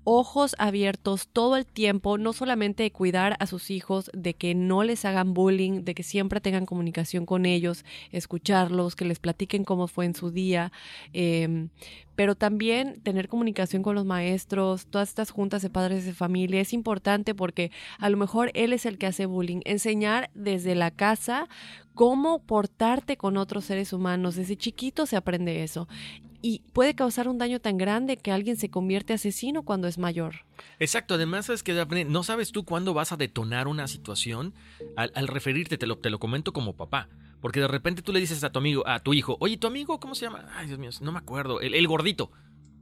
[0.03, 4.83] ojos abiertos todo el tiempo, no solamente de cuidar a sus hijos, de que no
[4.83, 9.87] les hagan bullying, de que siempre tengan comunicación con ellos, escucharlos, que les platiquen cómo
[9.87, 10.71] fue en su día,
[11.13, 11.69] em,
[12.15, 16.73] pero también tener comunicación con los maestros, todas estas juntas de padres de familia es
[16.73, 21.47] importante porque a lo mejor él es el que hace bullying, enseñar desde la casa
[21.93, 25.87] cómo portarte con otros seres humanos, desde chiquito se aprende eso
[26.41, 30.45] y puede causar un daño tan grande que alguien se convierte asesino cuando es mayor.
[30.79, 31.73] Exacto, además es que
[32.05, 34.53] no sabes tú cuándo vas a detonar una situación
[34.95, 37.09] al, referirte, te lo, te lo comento como papá.
[37.41, 39.99] Porque de repente tú le dices a tu amigo, a tu hijo, oye, ¿tu amigo
[39.99, 40.45] cómo se llama?
[40.55, 42.31] Ay, Dios mío, no me acuerdo, el, gordito.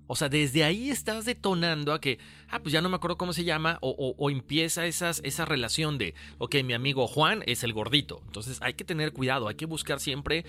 [0.07, 2.19] O sea, desde ahí estás detonando a que,
[2.49, 6.13] ah, pues ya no me acuerdo cómo se llama, o, o, empieza esa relación de,
[6.39, 8.21] ok, mi amigo Juan es el gordito.
[8.25, 10.45] Entonces hay que tener cuidado, hay que buscar siempre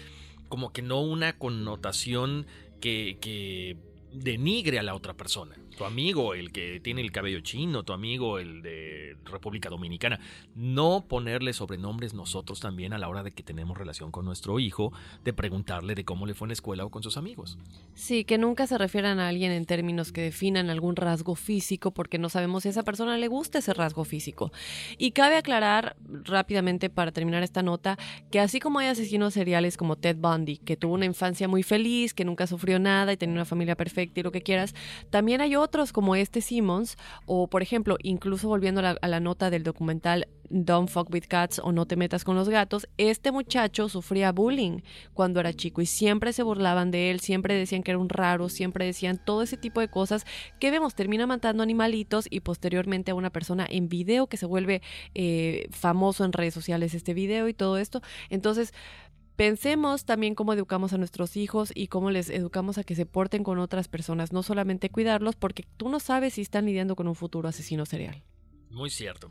[0.51, 2.47] como que no una connotación
[2.81, 3.76] que,
[4.12, 5.57] denigre a la otra persona.
[5.81, 10.20] Tu amigo, el que tiene el cabello chino, tu amigo, el de República Dominicana.
[10.55, 14.93] No ponerle sobrenombres nosotros también a la hora de que tenemos relación con nuestro hijo,
[15.24, 17.57] de preguntarle de cómo le fue en la escuela o con sus amigos.
[17.95, 22.18] Sí, que nunca se refieran a alguien en términos que definan algún rasgo físico, porque
[22.18, 24.53] no sabemos si a esa persona le gusta ese rasgo físico.
[24.99, 27.97] Y cabe aclarar rápidamente para terminar esta nota
[28.31, 32.12] que así como hay asesinos seriales como Ted Bundy, que tuvo una infancia muy feliz,
[32.12, 34.74] que nunca sufrió nada y tenía una familia perfecta y lo que quieras,
[35.09, 39.21] también hay otros como este Simmons, o por ejemplo, incluso volviendo a la, a la
[39.21, 43.31] nota del documental Don't Fuck with Cats o No te metas con los gatos, este
[43.31, 44.81] muchacho sufría bullying
[45.14, 48.49] cuando era chico y siempre se burlaban de él, siempre decían que era un raro,
[48.49, 50.27] siempre decían todo ese tipo de cosas
[50.59, 54.83] que vemos, termina matando animalitos y posteriormente a una persona en video que se vuelve
[55.14, 58.03] eh, famoso en redes sociales este video y todo esto.
[58.29, 58.75] Entonces,
[59.41, 63.43] Pensemos también cómo educamos a nuestros hijos y cómo les educamos a que se porten
[63.43, 67.14] con otras personas, no solamente cuidarlos, porque tú no sabes si están lidiando con un
[67.14, 68.22] futuro asesino serial.
[68.68, 69.30] Muy cierto.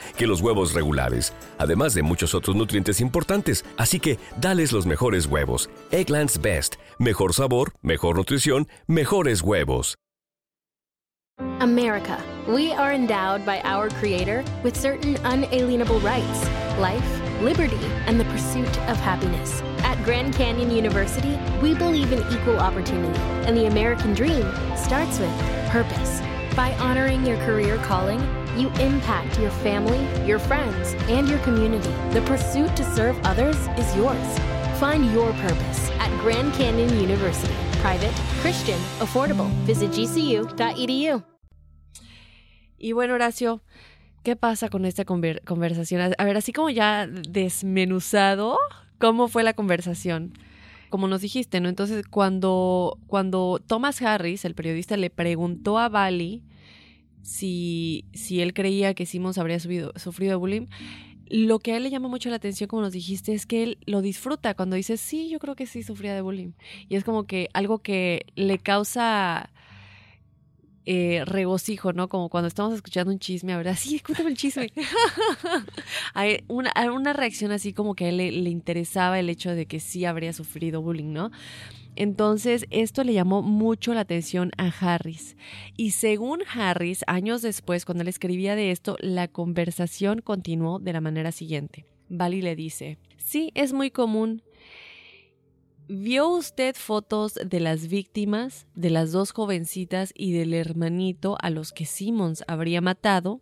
[0.17, 3.63] que los huevos regulares, además de muchos otros nutrientes importantes.
[3.77, 5.69] Así que, dales los mejores huevos.
[5.91, 9.97] Eggland's Best, mejor sabor, mejor nutrición, mejores huevos.
[11.59, 12.21] America.
[12.47, 16.47] We are endowed by our Creator with certain unalienable rights
[16.79, 17.77] life, liberty,
[18.07, 19.61] and the pursuit of happiness.
[19.83, 25.29] At Grand Canyon University, we believe in equal opportunity, and the American dream starts with
[25.69, 26.21] purpose.
[26.55, 28.19] By honoring your career calling,
[28.57, 31.89] you impact your family, your friends, and your community.
[32.11, 34.17] The pursuit to serve others is yours.
[34.79, 37.53] Find your purpose at Grand Canyon University.
[37.81, 39.47] Private, Christian, affordable.
[39.65, 41.23] Visit gcu.edu.
[42.77, 43.61] Y bueno, Horacio,
[44.23, 46.13] ¿qué pasa con esta conver- conversación?
[46.17, 48.57] A ver, así como ya desmenuzado,
[48.97, 50.33] ¿cómo fue la conversación?
[50.89, 51.69] Como nos dijiste, ¿no?
[51.69, 56.43] Entonces, cuando, cuando Thomas Harris, el periodista, le preguntó a Bali
[57.21, 60.67] si, si él creía que Simmons habría subido- sufrido bullying,
[61.27, 63.77] lo que a él le llama mucho la atención, como nos dijiste, es que él
[63.85, 66.51] lo disfruta cuando dice, sí, yo creo que sí sufría de bullying.
[66.89, 69.49] Y es como que algo que le causa
[70.85, 72.09] eh, regocijo, ¿no?
[72.09, 74.73] Como cuando estamos escuchando un chisme, a ver, sí, cuéntame el chisme.
[76.13, 79.51] Hay una, hay una reacción así como que a él le, le interesaba el hecho
[79.51, 81.31] de que sí habría sufrido bullying, ¿no?
[81.95, 85.35] Entonces, esto le llamó mucho la atención a Harris.
[85.75, 91.01] Y según Harris, años después, cuando él escribía de esto, la conversación continuó de la
[91.01, 91.85] manera siguiente.
[92.09, 94.43] Bali le dice, sí, es muy común.
[95.87, 101.73] ¿Vio usted fotos de las víctimas, de las dos jovencitas y del hermanito a los
[101.73, 103.41] que Simmons habría matado?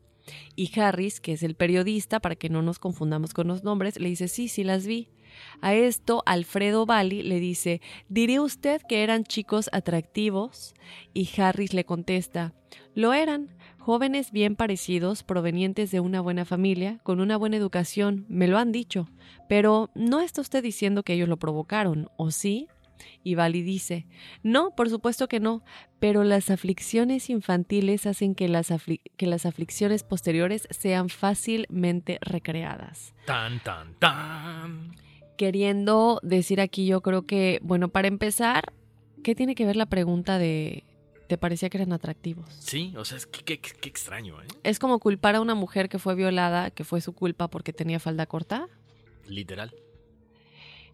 [0.56, 4.10] Y Harris, que es el periodista, para que no nos confundamos con los nombres, le
[4.10, 5.10] dice, sí, sí las vi.
[5.62, 10.74] A esto, Alfredo Bali le dice, ¿diría usted que eran chicos atractivos?
[11.14, 12.53] Y Harris le contesta,
[12.95, 18.47] lo eran, jóvenes bien parecidos, provenientes de una buena familia, con una buena educación, me
[18.47, 19.10] lo han dicho.
[19.47, 22.68] Pero no está usted diciendo que ellos lo provocaron, ¿o sí?
[23.24, 24.07] Y Bali dice,
[24.43, 25.64] no, por supuesto que no,
[25.99, 28.74] pero las aflicciones infantiles hacen que las,
[29.18, 33.14] que las aflicciones posteriores sean fácilmente recreadas.
[33.26, 35.09] Tan, tan, tan.
[35.40, 38.74] Queriendo decir aquí, yo creo que, bueno, para empezar,
[39.24, 40.84] ¿qué tiene que ver la pregunta de,
[41.30, 42.54] ¿te parecía que eran atractivos?
[42.60, 44.48] Sí, o sea, es que, qué, qué extraño, ¿eh?
[44.64, 48.02] Es como culpar a una mujer que fue violada, que fue su culpa porque tenía
[48.02, 48.68] falda corta.
[49.30, 49.74] Literal.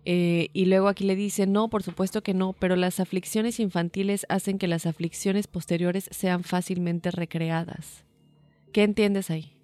[0.06, 4.28] Eh, y luego aquí le dice, no, por supuesto que no, pero las aflicciones infantiles
[4.30, 8.06] hacen que las aflicciones posteriores sean fácilmente recreadas.
[8.72, 9.55] ¿Qué entiendes ahí?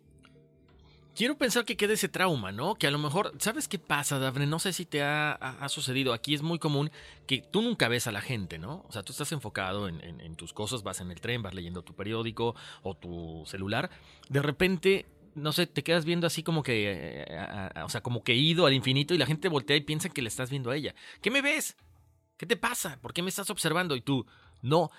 [1.16, 2.76] Quiero pensar que quede ese trauma, ¿no?
[2.76, 4.48] Que a lo mejor, ¿sabes qué pasa, Dafne?
[4.48, 6.14] No sé si te ha, sucedido.
[6.14, 6.90] Aquí es muy común
[7.28, 8.86] que tú nunca ves a la gente, ¿no?
[8.88, 11.94] O sea, tú estás enfocado en, tus cosas, vas en el tren, vas leyendo tu
[11.94, 13.90] periódico o tu celular.
[14.30, 15.06] De repente,
[15.36, 18.74] no sé, te quedas viendo así como que, eh, o sea, como que ido al
[18.74, 20.96] infinito y la gente voltea y piensa que le estás viendo a ella.
[21.22, 21.76] ¿Qué me ves?
[22.38, 23.00] ¿Qué te pasa?
[23.02, 23.98] ¿Por qué me estás observando?
[23.98, 24.26] Y tú,
[24.62, 24.90] no.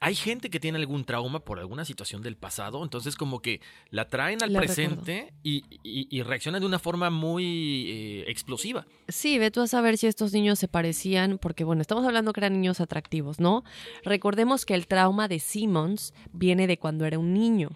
[0.00, 4.08] Hay gente que tiene algún trauma por alguna situación del pasado, entonces como que la
[4.08, 8.86] traen al La presente y, y, y reaccionan de una forma muy eh, explosiva.
[9.08, 12.40] Sí, ve tú a saber si estos niños se parecían, porque bueno, estamos hablando que
[12.40, 13.64] eran niños atractivos, ¿no?
[14.04, 17.70] Recordemos que el trauma de Simmons viene de cuando era un niño.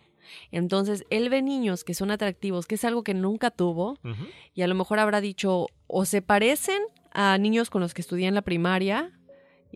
[0.50, 3.98] Entonces, él ve niños que son atractivos, que es algo que nunca tuvo,
[4.54, 8.26] y a lo mejor habrá dicho, o se parecen a niños con los que estudié
[8.26, 9.12] en la primaria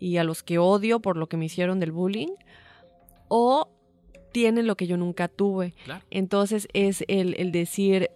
[0.01, 2.35] y a los que odio por lo que me hicieron del bullying,
[3.29, 3.69] o
[4.33, 5.75] tienen lo que yo nunca tuve.
[5.85, 6.05] Claro.
[6.11, 8.11] Entonces es el, el decir,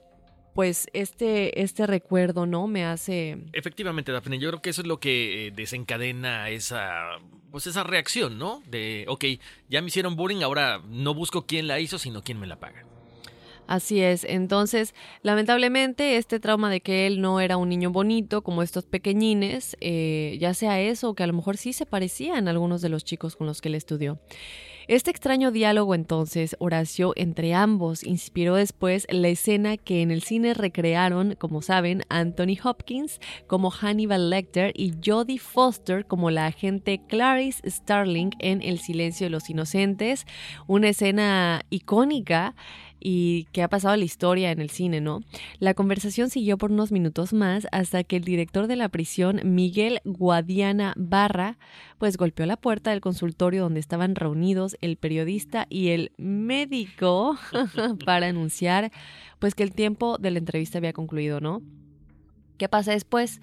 [0.54, 2.66] pues este, este recuerdo, ¿no?
[2.66, 3.38] Me hace...
[3.52, 7.18] Efectivamente, Dafne, yo creo que eso es lo que eh, desencadena esa,
[7.50, 8.62] pues esa reacción, ¿no?
[8.66, 9.24] De, ok,
[9.68, 12.86] ya me hicieron bullying, ahora no busco quién la hizo, sino quién me la paga.
[13.66, 14.24] Así es.
[14.24, 19.76] Entonces, lamentablemente, este trauma de que él no era un niño bonito, como estos pequeñines,
[19.80, 23.04] eh, ya sea eso, o que a lo mejor sí se parecían algunos de los
[23.04, 24.18] chicos con los que él estudió.
[24.86, 30.52] Este extraño diálogo entonces, Horacio, entre ambos, inspiró después la escena que en el cine
[30.52, 37.62] recrearon, como saben, Anthony Hopkins como Hannibal Lecter y Jodie Foster como la agente Clarice
[37.66, 40.26] Starling en El silencio de los inocentes,
[40.66, 42.54] una escena icónica
[43.00, 45.20] y que ha pasado la historia en el cine, ¿no?
[45.58, 50.00] La conversación siguió por unos minutos más hasta que el director de la prisión, Miguel
[50.04, 51.58] Guadiana Barra,
[51.98, 57.36] pues golpeó la puerta del consultorio donde estaban reunidos el periodista y el médico
[58.04, 58.90] para anunciar
[59.38, 61.62] pues que el tiempo de la entrevista había concluido, ¿no?
[62.58, 63.40] ¿Qué pasa después?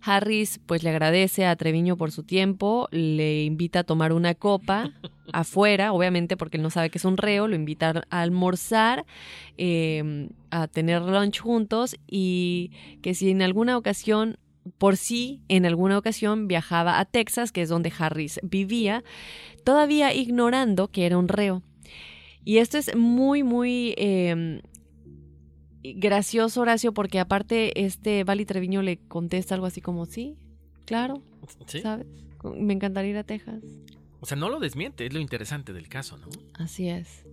[0.00, 4.92] Harris pues le agradece a Treviño por su tiempo, le invita a tomar una copa
[5.32, 9.04] afuera, obviamente porque él no sabe que es un reo, lo invita a almorzar,
[9.58, 12.70] eh, a tener lunch juntos y
[13.02, 14.38] que si en alguna ocasión,
[14.78, 19.04] por sí, en alguna ocasión viajaba a Texas, que es donde Harris vivía,
[19.62, 21.62] todavía ignorando que era un reo.
[22.46, 23.94] Y esto es muy, muy...
[23.98, 24.62] eh,
[25.84, 30.36] gracioso, Horacio, porque aparte este Vali Treviño le contesta algo así como, sí,
[30.86, 31.22] claro,
[31.66, 31.80] ¿Sí?
[31.80, 32.06] ¿sabes?
[32.56, 33.62] Me encantaría ir a Texas.
[34.20, 36.28] O sea, no lo desmiente, es lo interesante del caso, ¿no?
[36.54, 37.24] Así es.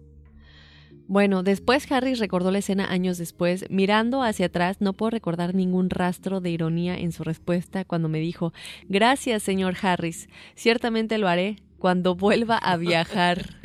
[1.08, 3.66] Bueno, después Harris recordó la escena años después.
[3.70, 8.20] Mirando hacia atrás, no puedo recordar ningún rastro de ironía en su respuesta cuando me
[8.20, 8.54] dijo,
[8.88, 13.56] gracias, señor Harris, ciertamente lo haré cuando vuelva a viajar.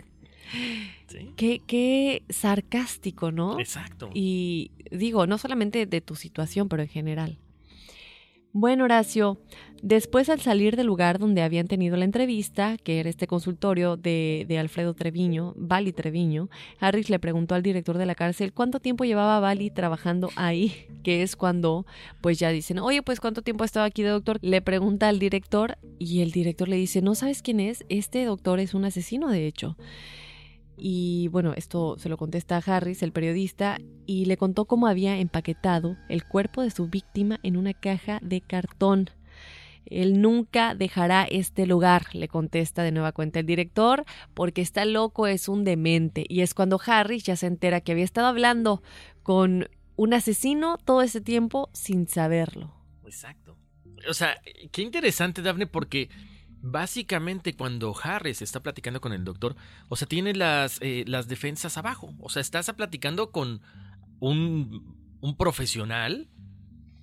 [1.08, 1.30] Sí.
[1.36, 3.58] qué, qué sarcástico, ¿no?
[3.58, 4.10] Exacto.
[4.14, 7.38] Y digo, no solamente de tu situación, pero en general.
[8.58, 9.38] Bueno, Horacio,
[9.82, 14.46] después al salir del lugar donde habían tenido la entrevista, que era este consultorio de,
[14.48, 16.48] de Alfredo Treviño, Vali Treviño,
[16.80, 21.22] Harris le preguntó al director de la cárcel cuánto tiempo llevaba Vali trabajando ahí, que
[21.22, 21.84] es cuando
[22.22, 24.38] pues ya dicen, oye, pues cuánto tiempo ha estado aquí de doctor.
[24.40, 27.84] Le pregunta al director y el director le dice, ¿no sabes quién es?
[27.90, 29.76] Este doctor es un asesino, de hecho.
[30.76, 35.18] Y bueno, esto se lo contesta a Harris, el periodista, y le contó cómo había
[35.18, 39.10] empaquetado el cuerpo de su víctima en una caja de cartón.
[39.86, 44.04] Él nunca dejará este lugar, le contesta de nueva cuenta el director,
[44.34, 46.26] porque está loco, es un demente.
[46.28, 48.82] Y es cuando Harris ya se entera que había estado hablando
[49.22, 52.74] con un asesino todo ese tiempo sin saberlo.
[53.04, 53.56] Exacto.
[54.08, 54.36] O sea,
[54.72, 56.10] qué interesante, Dafne, porque
[56.66, 59.56] básicamente cuando Harris está platicando con el doctor,
[59.88, 62.14] o sea, tiene las, eh, las defensas abajo.
[62.20, 63.60] O sea, estás platicando con
[64.20, 66.28] un, un profesional,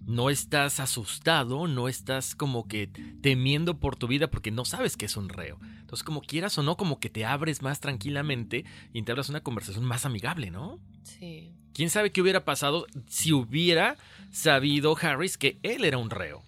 [0.05, 2.87] no estás asustado, no estás como que
[3.21, 5.57] temiendo por tu vida porque no sabes que es un reo.
[5.79, 9.85] Entonces, como quieras o no, como que te abres más tranquilamente y entablas una conversación
[9.85, 10.79] más amigable, ¿no?
[11.03, 11.53] Sí.
[11.73, 13.97] ¿Quién sabe qué hubiera pasado si hubiera
[14.29, 16.43] sabido Harris que él era un reo?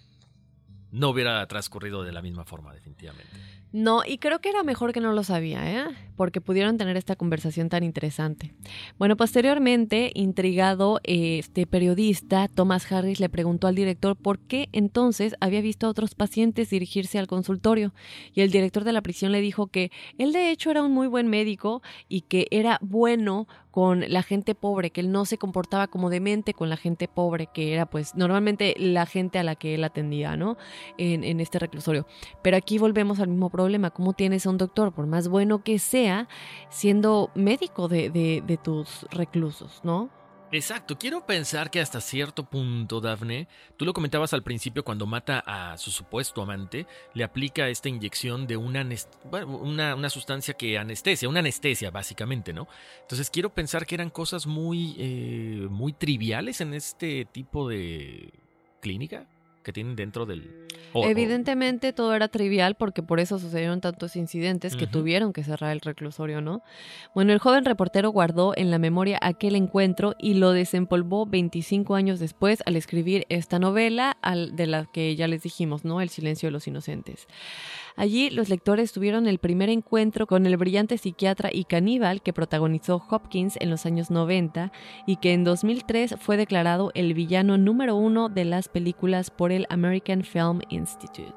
[0.96, 3.28] No hubiera transcurrido de la misma forma, definitivamente.
[3.70, 5.84] No, y creo que era mejor que no lo sabía, ¿eh?
[6.16, 8.54] Porque pudieron tener esta conversación tan interesante.
[8.98, 15.60] Bueno, posteriormente, intrigado, este periodista, Thomas Harris, le preguntó al director por qué entonces había
[15.60, 17.92] visto a otros pacientes dirigirse al consultorio.
[18.32, 21.08] Y el director de la prisión le dijo que él de hecho era un muy
[21.08, 25.86] buen médico y que era bueno con la gente pobre, que él no se comportaba
[25.86, 29.74] como demente con la gente pobre, que era pues normalmente la gente a la que
[29.74, 30.56] él atendía, ¿no?
[30.96, 32.06] En, en este reclusorio.
[32.40, 35.78] Pero aquí volvemos al mismo problema, ¿cómo tienes a un doctor, por más bueno que
[35.78, 36.26] sea,
[36.70, 40.08] siendo médico de, de, de tus reclusos, ¿no?
[40.52, 45.42] Exacto, quiero pensar que hasta cierto punto, Daphne, tú lo comentabas al principio cuando mata
[45.44, 48.86] a su supuesto amante, le aplica esta inyección de una,
[49.44, 52.68] una, una sustancia que anestesia, una anestesia básicamente, ¿no?
[53.02, 58.32] Entonces quiero pensar que eran cosas muy, eh, muy triviales en este tipo de
[58.80, 59.26] clínica
[59.66, 60.48] que tienen dentro del...
[60.94, 65.80] Evidentemente todo era trivial porque por eso sucedieron tantos incidentes que tuvieron que cerrar el
[65.80, 66.62] reclusorio, ¿no?
[67.16, 72.20] Bueno, el joven reportero guardó en la memoria aquel encuentro y lo desempolvó 25 años
[72.20, 74.16] después al escribir esta novela
[74.52, 76.00] de la que ya les dijimos, ¿no?
[76.00, 77.26] El silencio de los inocentes.
[77.96, 83.02] Allí los lectores tuvieron el primer encuentro con el brillante psiquiatra y caníbal que protagonizó
[83.10, 84.70] Hopkins en los años 90
[85.06, 89.66] y que en 2003 fue declarado el villano número uno de las películas por el
[89.70, 91.32] American Film Institute.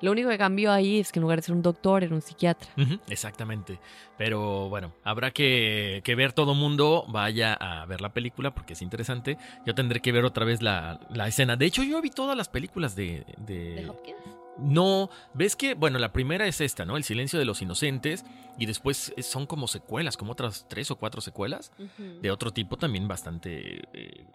[0.00, 2.22] Lo único que cambió ahí es que en lugar de ser un doctor, era un
[2.22, 2.70] psiquiatra.
[3.08, 3.80] exactamente.
[4.16, 9.38] Pero bueno, habrá que, ver todo mundo vaya a ver la película porque es interesante.
[9.66, 11.56] Yo tendré que ver otra vez la, escena.
[11.56, 14.37] De hecho, yo vi todas las películas de, de Hopkins.
[14.58, 16.96] No, ves que, bueno, la primera es esta, ¿no?
[16.96, 18.24] El silencio de los inocentes
[18.58, 21.72] y después son como secuelas, como otras tres o cuatro secuelas
[22.20, 24.26] de otro tipo también bastante, eh,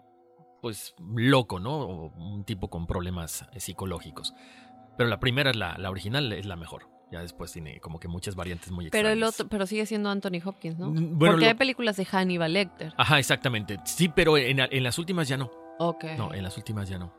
[0.62, 1.76] pues, loco, ¿no?
[1.76, 4.34] O un tipo con problemas eh, psicológicos.
[4.96, 6.88] Pero la primera es la, la original, es la mejor.
[7.12, 9.04] Ya después tiene como que muchas variantes muy extrañas.
[9.04, 10.90] Pero el otro, pero sigue siendo Anthony Hopkins, ¿no?
[10.90, 12.92] Mm, Porque hay películas de Hannibal Lecter.
[12.96, 13.78] Ajá, exactamente.
[13.84, 15.50] Sí, pero en, en las últimas ya no.
[15.78, 16.04] Ok.
[16.16, 17.12] No, en las últimas ya no.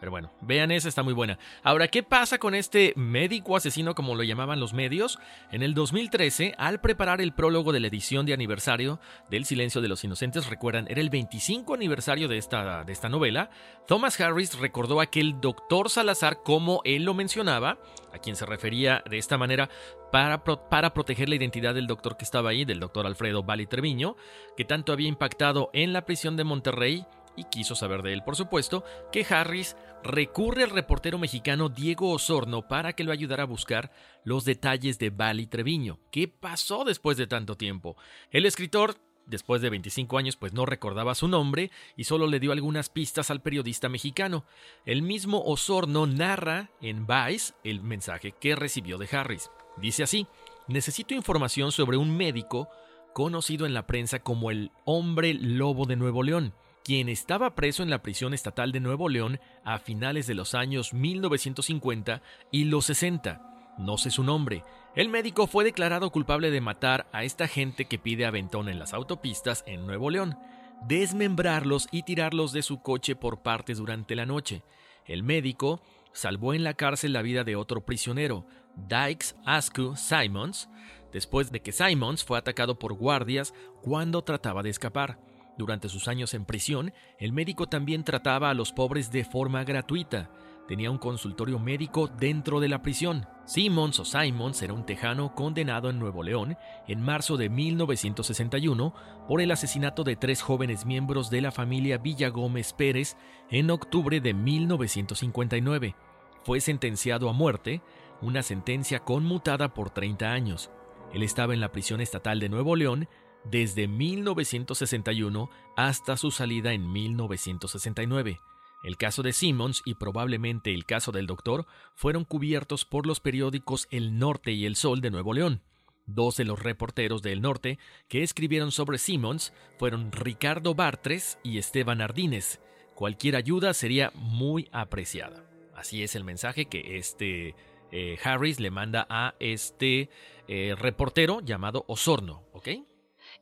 [0.00, 1.38] Pero bueno, vean esa, está muy buena.
[1.62, 5.18] Ahora, ¿qué pasa con este médico asesino, como lo llamaban los medios?
[5.50, 9.88] En el 2013, al preparar el prólogo de la edición de aniversario del Silencio de
[9.88, 13.50] los Inocentes, recuerdan, era el 25 aniversario de esta, de esta novela,
[13.86, 17.78] Thomas Harris recordó a aquel doctor Salazar como él lo mencionaba,
[18.12, 19.68] a quien se refería de esta manera
[20.12, 24.16] para, para, proteger la identidad del doctor que estaba ahí, del doctor Alfredo Bali Treviño,
[24.56, 27.04] que tanto había impactado en la prisión de Monterrey
[27.36, 32.68] y quiso saber de él, por supuesto, que Harris recurre al reportero mexicano Diego Osorno
[32.68, 33.90] para que lo ayudara a buscar
[34.24, 35.98] los detalles de Bali Treviño.
[36.10, 37.96] ¿Qué pasó después de tanto tiempo?
[38.30, 42.52] El escritor Después de 25 años, pues no recordaba su nombre y solo le dio
[42.52, 44.44] algunas pistas al periodista mexicano.
[44.84, 49.50] El mismo Osorno narra en Vice el mensaje que recibió de Harris.
[49.78, 50.26] Dice así:
[50.68, 52.68] Necesito información sobre un médico
[53.14, 56.52] conocido en la prensa como el hombre lobo de Nuevo León
[56.84, 60.92] quien estaba preso en la prisión estatal de Nuevo León a finales de los años
[60.92, 62.20] 1950
[62.52, 63.74] y los 60.
[63.78, 64.62] No sé su nombre.
[64.94, 68.92] El médico fue declarado culpable de matar a esta gente que pide aventón en las
[68.92, 70.38] autopistas en Nuevo León,
[70.86, 74.62] desmembrarlos y tirarlos de su coche por partes durante la noche.
[75.06, 75.80] El médico
[76.12, 80.68] salvó en la cárcel la vida de otro prisionero, Dykes Askew Simons,
[81.12, 85.18] después de que Simons fue atacado por guardias cuando trataba de escapar.
[85.56, 90.30] Durante sus años en prisión, el médico también trataba a los pobres de forma gratuita.
[90.66, 93.26] Tenía un consultorio médico dentro de la prisión.
[93.44, 96.56] Simmons o Simons era un tejano condenado en Nuevo León
[96.88, 98.94] en marzo de 1961
[99.28, 103.16] por el asesinato de tres jóvenes miembros de la familia Villa Gómez Pérez
[103.50, 105.94] en octubre de 1959.
[106.42, 107.82] Fue sentenciado a muerte,
[108.22, 110.70] una sentencia conmutada por 30 años.
[111.12, 113.08] Él estaba en la prisión estatal de Nuevo León
[113.44, 118.40] desde 1961 hasta su salida en 1969.
[118.84, 123.88] El caso de Simmons y probablemente el caso del doctor fueron cubiertos por los periódicos
[123.90, 125.62] El Norte y El Sol de Nuevo León.
[126.06, 127.78] Dos de los reporteros de El Norte
[128.08, 132.60] que escribieron sobre Simmons fueron Ricardo Bartres y Esteban Ardínez.
[132.94, 135.48] Cualquier ayuda sería muy apreciada.
[135.74, 137.54] Así es el mensaje que este
[137.90, 140.10] eh, Harris le manda a este
[140.46, 142.68] eh, reportero llamado Osorno, ¿ok?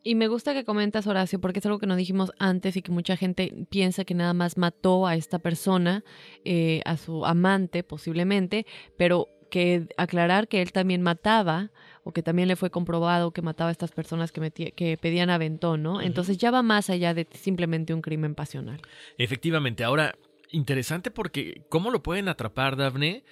[0.03, 2.90] Y me gusta que comentas, Horacio, porque es algo que no dijimos antes y que
[2.90, 6.05] mucha gente piensa que nada más mató a esta persona,
[6.44, 11.70] eh, a su amante posiblemente, pero que aclarar que él también mataba
[12.05, 15.82] o que también le fue comprobado que mataba a estas personas que, que pedían aventón,
[15.82, 16.00] ¿no?
[16.00, 18.80] Entonces ya va más allá de simplemente un crimen pasional.
[19.18, 20.16] Efectivamente, ahora,
[20.50, 23.24] interesante porque ¿cómo lo pueden atrapar, Daphne?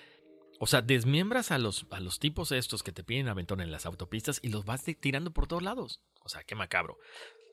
[0.63, 3.87] O sea, desmiembras a los, a los tipos estos que te piden aventón en las
[3.87, 6.03] autopistas y los vas tirando por todos lados.
[6.23, 6.99] O sea, qué macabro.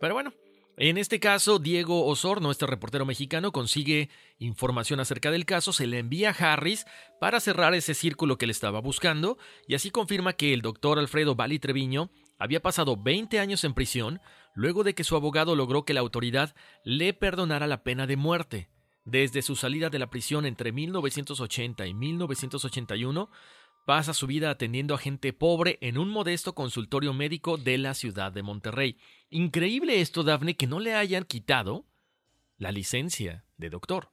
[0.02, 0.34] Pero bueno,
[0.76, 6.00] en este caso, Diego Osorno, este reportero mexicano, consigue información acerca del caso, se le
[6.00, 6.86] envía a Harris
[7.22, 9.38] para cerrar ese círculo que le estaba buscando,
[9.70, 14.20] y así confirma que el doctor Alfredo Bali Treviño había pasado 20 años en prisión
[14.54, 16.54] luego de que su abogado logró que la autoridad
[16.84, 18.70] le perdonara la pena de muerte.
[19.08, 23.30] Desde su salida de la prisión entre 1980 y 1981,
[23.86, 28.34] pasa su vida atendiendo a gente pobre en un modesto consultorio médico de la ciudad
[28.34, 28.98] de Monterrey.
[29.30, 31.86] Increíble esto, Daphne, que no le hayan quitado
[32.58, 34.12] la licencia de doctor.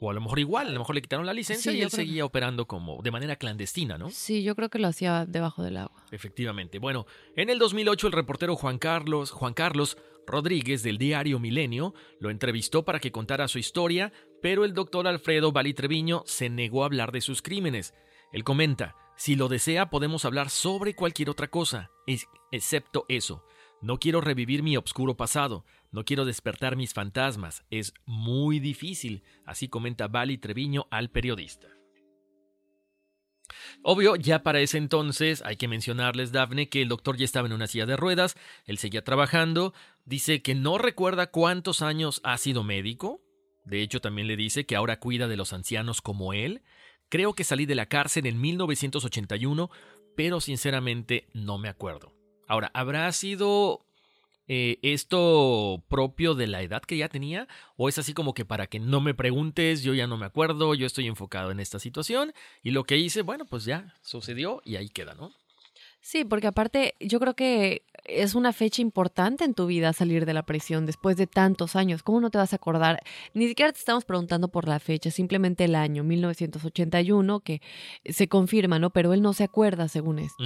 [0.00, 1.90] O a lo mejor igual, a lo mejor le quitaron la licencia Sí, y él
[1.90, 4.10] seguía operando como de manera clandestina, ¿no?
[4.10, 6.04] Sí, yo creo que lo hacía debajo del agua.
[6.10, 6.80] Efectivamente.
[6.80, 12.30] Bueno, en el 2008 el reportero Juan Carlos, Juan Carlos Rodríguez del diario Milenio lo
[12.30, 14.12] entrevistó para que contara su historia,
[14.42, 17.94] pero el doctor Alfredo Bali Treviño se negó a hablar de sus crímenes.
[18.32, 21.90] Él comenta, si lo desea podemos hablar sobre cualquier otra cosa,
[22.50, 23.44] excepto eso.
[23.80, 29.68] No quiero revivir mi obscuro pasado, no quiero despertar mis fantasmas, es muy difícil, así
[29.68, 31.68] comenta Bali Treviño al periodista.
[33.82, 37.52] Obvio, ya para ese entonces hay que mencionarles, Daphne, que el doctor ya estaba en
[37.52, 42.64] una silla de ruedas, él seguía trabajando, dice que no recuerda cuántos años ha sido
[42.64, 43.20] médico,
[43.64, 46.62] de hecho también le dice que ahora cuida de los ancianos como él,
[47.08, 49.70] creo que salí de la cárcel en 1981,
[50.16, 52.12] pero sinceramente no me acuerdo.
[52.46, 53.86] Ahora, ¿habrá sido
[54.48, 57.48] eh, esto propio de la edad que ya tenía?
[57.76, 60.74] ¿O es así como que para que no me preguntes, yo ya no me acuerdo,
[60.74, 62.32] yo estoy enfocado en esta situación
[62.62, 65.32] y lo que hice, bueno, pues ya sucedió y ahí queda, ¿no?
[66.04, 70.34] Sí, porque aparte yo creo que es una fecha importante en tu vida salir de
[70.34, 72.02] la prisión después de tantos años.
[72.02, 73.00] ¿Cómo no te vas a acordar?
[73.32, 77.62] Ni siquiera te estamos preguntando por la fecha, simplemente el año 1981 que
[78.04, 78.90] se confirma, ¿no?
[78.90, 80.44] Pero él no se acuerda según esto.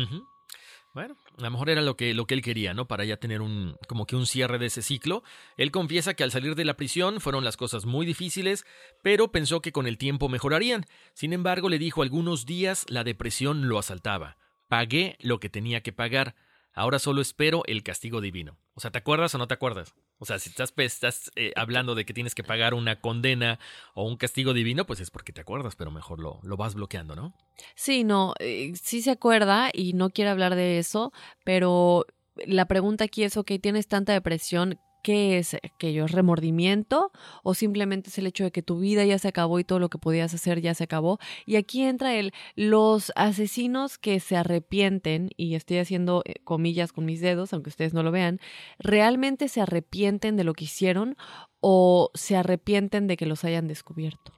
[0.99, 2.89] Bueno, a lo mejor era lo que, lo que él quería, ¿no?
[2.89, 5.23] Para ya tener un, como que un cierre de ese ciclo.
[5.57, 8.67] Él confiesa que al salir de la prisión fueron las cosas muy difíciles,
[9.01, 10.87] pero pensó que con el tiempo mejorarían.
[11.15, 14.39] Sin embargo, le dijo algunos días la depresión lo asaltaba.
[14.67, 16.35] Pagué lo que tenía que pagar.
[16.75, 18.59] Ahora solo espero el castigo divino.
[18.75, 19.95] O sea, ¿te acuerdas o no te acuerdas?
[20.19, 23.59] O sea, si estás, estás eh, hablando de que tienes que pagar una condena
[23.95, 27.15] o un castigo divino, pues es porque te acuerdas, pero mejor lo, lo vas bloqueando,
[27.15, 27.35] ¿no?
[27.75, 31.13] Sí, no, eh, sí se acuerda y no quiere hablar de eso,
[31.45, 32.07] pero
[32.47, 36.05] la pregunta aquí es, ok, tienes tanta depresión, ¿qué es aquello?
[36.05, 39.65] ¿Es remordimiento o simplemente es el hecho de que tu vida ya se acabó y
[39.65, 41.19] todo lo que podías hacer ya se acabó?
[41.47, 47.05] Y aquí entra el, los asesinos que se arrepienten, y estoy haciendo eh, comillas con
[47.05, 48.41] mis dedos, aunque ustedes no lo vean,
[48.79, 51.17] ¿realmente se arrepienten de lo que hicieron
[51.61, 54.33] o se arrepienten de que los hayan descubierto?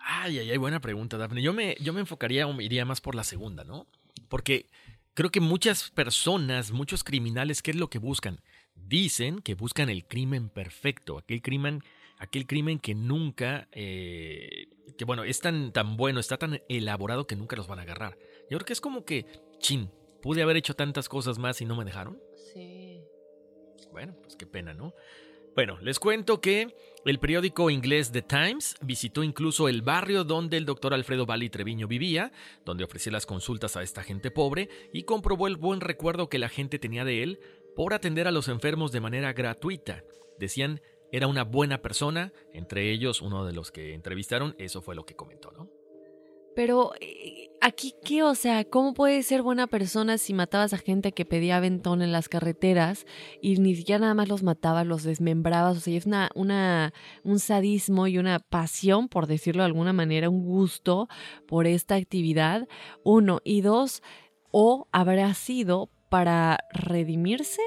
[0.00, 1.42] Ay, ay, ay, buena pregunta, Daphne.
[1.42, 3.86] Yo me, yo me enfocaría o me iría más por la segunda, ¿no?
[4.28, 4.66] Porque
[5.14, 8.40] creo que muchas personas, muchos criminales, ¿qué es lo que buscan?
[8.86, 11.82] Dicen que buscan el crimen perfecto, aquel crimen,
[12.18, 17.36] aquel crimen que nunca, eh, que bueno, es tan, tan bueno, está tan elaborado que
[17.36, 18.18] nunca los van a agarrar.
[18.50, 19.26] Yo creo que es como que,
[19.58, 19.90] chin,
[20.22, 22.20] pude haber hecho tantas cosas más y no me dejaron.
[22.52, 23.02] Sí.
[23.92, 24.94] Bueno, pues qué pena, ¿no?
[25.54, 26.72] Bueno, les cuento que
[27.04, 31.88] el periódico inglés The Times visitó incluso el barrio donde el doctor Alfredo Bali Treviño
[31.88, 32.30] vivía,
[32.64, 36.48] donde ofrecía las consultas a esta gente pobre y comprobó el buen recuerdo que la
[36.48, 37.40] gente tenía de él
[37.78, 40.02] por atender a los enfermos de manera gratuita.
[40.36, 40.80] Decían,
[41.12, 45.14] era una buena persona, entre ellos uno de los que entrevistaron, eso fue lo que
[45.14, 45.70] comentó, ¿no?
[46.56, 51.12] Pero eh, aquí qué, o sea, ¿cómo puedes ser buena persona si matabas a gente
[51.12, 53.06] que pedía aventón en las carreteras
[53.40, 55.76] y ni siquiera nada más los matabas, los desmembrabas?
[55.76, 60.28] O sea, es una, una, un sadismo y una pasión, por decirlo de alguna manera,
[60.28, 61.06] un gusto
[61.46, 62.66] por esta actividad.
[63.04, 63.40] Uno.
[63.44, 64.02] Y dos,
[64.50, 67.62] ¿o habrá sido para redimirse?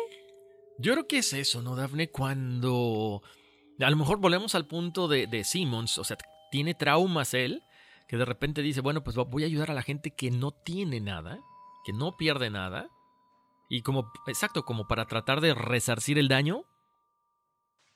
[0.78, 2.10] Yo creo que es eso, ¿no, Dafne?
[2.10, 3.22] Cuando
[3.80, 6.18] a lo mejor volvemos al punto de, de Simmons, o sea,
[6.52, 7.64] tiene traumas él,
[8.08, 11.00] que de repente dice, bueno, pues voy a ayudar a la gente que no tiene
[11.00, 11.40] nada,
[11.86, 12.90] que no pierde nada,
[13.70, 16.66] y como, exacto, como para tratar de resarcir el daño,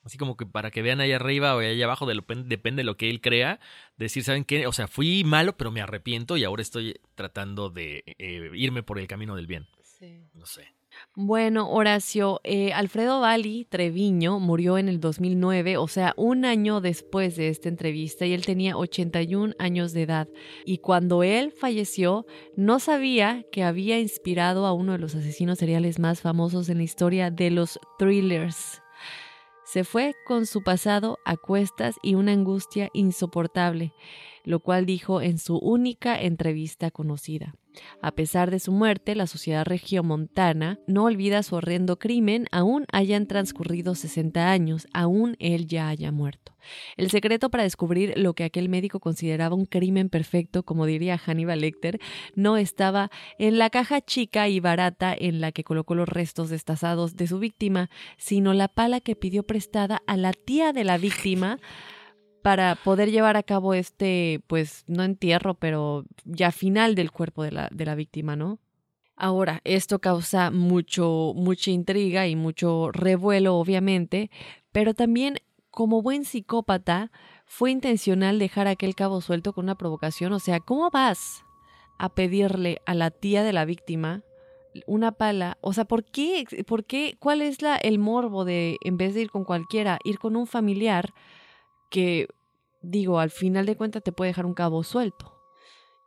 [0.06, 2.86] así como que para que vean ahí arriba o ahí abajo, de lo, depende de
[2.86, 3.60] lo que él crea,
[3.98, 4.68] decir, ¿saben qué?
[4.68, 9.00] O sea, fui malo, pero me arrepiento y ahora estoy tratando de eh, irme por
[9.00, 9.68] el camino del bien.
[10.06, 10.30] Sí.
[10.34, 10.76] No sé.
[11.16, 17.36] Bueno, Horacio, eh, Alfredo Bali Treviño murió en el 2009, o sea, un año después
[17.36, 20.28] de esta entrevista, y él tenía 81 años de edad.
[20.64, 22.26] Y cuando él falleció,
[22.56, 26.84] no sabía que había inspirado a uno de los asesinos seriales más famosos en la
[26.84, 28.82] historia de los thrillers.
[29.66, 33.93] Se fue con su pasado a cuestas y una angustia insoportable,
[34.43, 37.56] lo cual dijo en su única entrevista conocida.
[38.02, 43.28] A pesar de su muerte, la sociedad regiomontana no olvida su horrendo crimen, aún hayan
[43.28, 46.56] transcurrido 60 años, aún él ya haya muerto.
[46.98, 51.62] El secreto para descubrir lo que aquel médico consideraba un crimen perfecto, como diría Hannibal
[51.62, 52.00] Lecter,
[52.36, 57.16] no estaba en la caja chica y barata en la que colocó los restos destazados
[57.16, 61.60] de su víctima, sino la pala que pidió prestada a la tía de la víctima
[62.46, 67.52] para poder llevar a cabo este, pues no entierro, pero ya final del cuerpo de
[67.52, 68.60] la, de la víctima, ¿no?
[69.16, 74.30] Ahora, esto causa mucho, mucha intriga y mucho revuelo, obviamente,
[74.72, 75.39] pero también
[75.72, 77.12] como buen psicópata,
[77.48, 80.32] fue intencional dejar aquel cabo suelto con una provocación.
[80.32, 81.43] O sea, ¿cómo vas
[81.98, 84.22] a pedirle a la tía de la víctima
[84.86, 85.58] una pala?
[85.62, 86.46] O sea, ¿por qué?
[86.68, 87.18] ¿Por qué?
[87.18, 90.46] ¿Cuál es la, el morbo de, en vez de ir con cualquiera, ir con un
[90.46, 91.12] familiar
[91.89, 92.28] que,
[92.90, 95.34] digo, al final de cuentas te puede dejar un cabo suelto?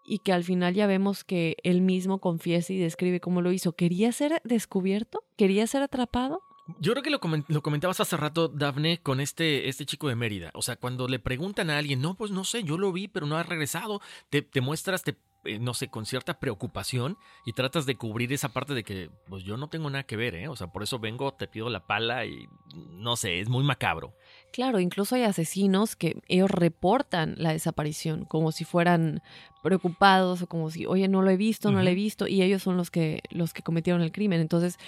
[0.04, 3.72] Y que al final ya vemos que él mismo confiesa y describe cómo lo hizo.
[3.72, 5.24] ¿Quería ser descubierto?
[5.36, 6.40] ¿Quería ser atrapado?
[6.80, 10.50] Yo creo que lo, lo, comentabas hace rato, Dafne, con este, este chico de Mérida.
[10.54, 13.26] O sea, cuando le preguntan a alguien, no, pues no sé, yo lo vi, pero
[13.26, 14.00] no ha regresado,
[14.30, 17.16] te, te muestras, te eh, no sé, con cierta preocupación
[17.46, 20.34] y tratas de cubrir esa parte de que, pues yo no tengo nada que ver,
[20.34, 20.48] ¿eh?
[20.48, 24.14] O sea, por eso vengo, te pido la pala y no sé, es muy macabro.
[24.52, 29.22] Claro, incluso hay asesinos que ellos reportan la desaparición como si fueran
[29.62, 32.62] preocupados o como si, oye, no lo he visto, no lo he visto, y ellos
[32.62, 34.40] son los que, los que cometieron el crimen.
[34.40, 34.78] Entonces,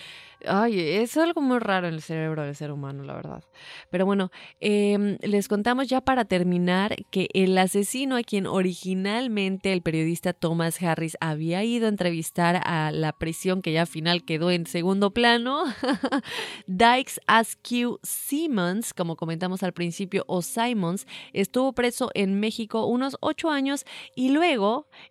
[0.46, 3.42] ay, es algo muy raro en el cerebro del ser humano, la verdad.
[3.90, 9.82] Pero bueno, em, les contamos ya para terminar que el asesino a quien originalmente el
[9.82, 14.50] periodista Thomas Harris había ido a entrevistar a la prisión que ya al final quedó
[14.50, 15.64] en segundo plano,
[16.66, 23.50] Dykes Askew Simmons, como comentamos al principio, o Simons, estuvo preso en México unos ocho
[23.50, 24.59] años y luego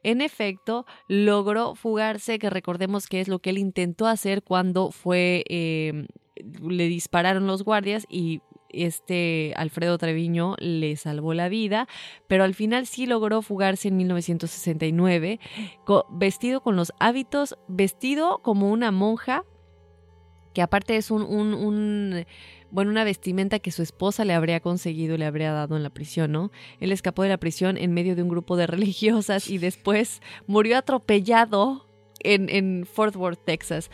[0.03, 5.43] en efecto, logró fugarse, que recordemos que es lo que él intentó hacer cuando fue,
[5.47, 6.07] em,
[6.61, 11.87] le dispararon los guardias y este Alfredo Treviño le salvó la vida,
[12.27, 15.39] pero al final sí logró fugarse en 1969,
[16.11, 19.43] vestido con los hábitos, vestido como una monja,
[20.53, 22.25] que aparte es un, un
[22.71, 25.89] bueno, una vestimenta que su esposa le habría conseguido y le habría dado en la
[25.89, 26.51] prisión, ¿no?
[26.79, 30.77] Él escapó de la prisión en medio de un grupo de religiosas y después murió
[30.77, 31.85] atropellado
[32.19, 33.89] en, en Fort Worth, Texas.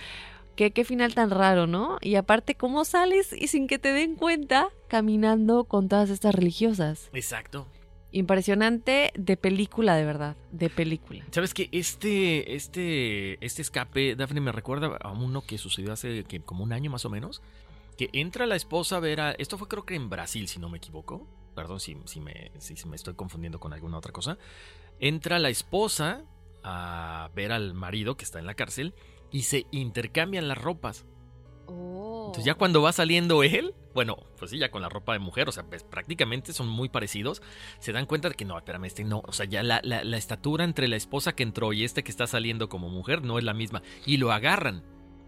[0.55, 1.97] Qué, qué final tan raro, ¿no?
[2.01, 7.09] Y aparte, ¿cómo sales y sin que te den cuenta caminando con todas estas religiosas?
[7.13, 7.67] Exacto.
[8.15, 11.25] Impresionante de película, de verdad, de película.
[11.31, 16.63] Sabes que este, este, este escape, Daphne, me recuerda a uno que sucedió hace como
[16.63, 17.41] un año más o menos,
[17.97, 19.31] que entra la esposa a ver a...
[19.33, 21.27] Esto fue creo que en Brasil, si no me equivoco.
[21.55, 22.51] Perdón si, me
[22.93, 24.37] estoy confundiendo con alguna otra cosa.
[25.01, 26.23] Entra la esposa
[26.63, 28.93] a ver al marido que está en la cárcel
[29.29, 31.05] y se intercambian las ropas.
[31.67, 32.25] Oh.
[32.27, 35.47] Entonces ya cuando va saliendo él, bueno, pues sí, ya con la ropa de mujer,
[35.47, 37.41] o sea, pues prácticamente son muy parecidos,
[37.79, 40.17] se dan cuenta de que no, espérame, este no, o sea, ya la, la, la
[40.17, 43.43] estatura entre la esposa que entró y este que está saliendo como mujer no es
[43.43, 43.81] la misma.
[44.05, 44.83] Y lo agarran.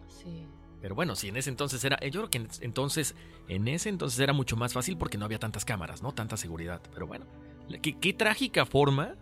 [0.08, 0.48] Sí.
[0.82, 3.16] Pero bueno, si en ese entonces era, yo creo que entonces,
[3.48, 6.14] en ese entonces era mucho más fácil porque no había tantas cámaras, ¿no?
[6.14, 6.82] Tanta seguridad.
[6.94, 7.26] Pero bueno,
[7.82, 9.16] qué, qué trágica forma.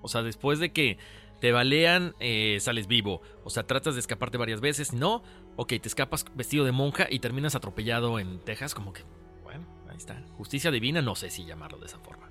[0.00, 0.98] O sea, después de que
[1.40, 3.20] te balean, eh, sales vivo.
[3.42, 4.92] O sea, tratas de escaparte varias veces.
[4.92, 5.24] No,
[5.56, 8.74] ok, te escapas vestido de monja y terminas atropellado en Texas.
[8.74, 9.02] Como que,
[9.42, 10.22] bueno, ahí está.
[10.36, 12.30] Justicia divina, no sé si llamarlo de esa forma.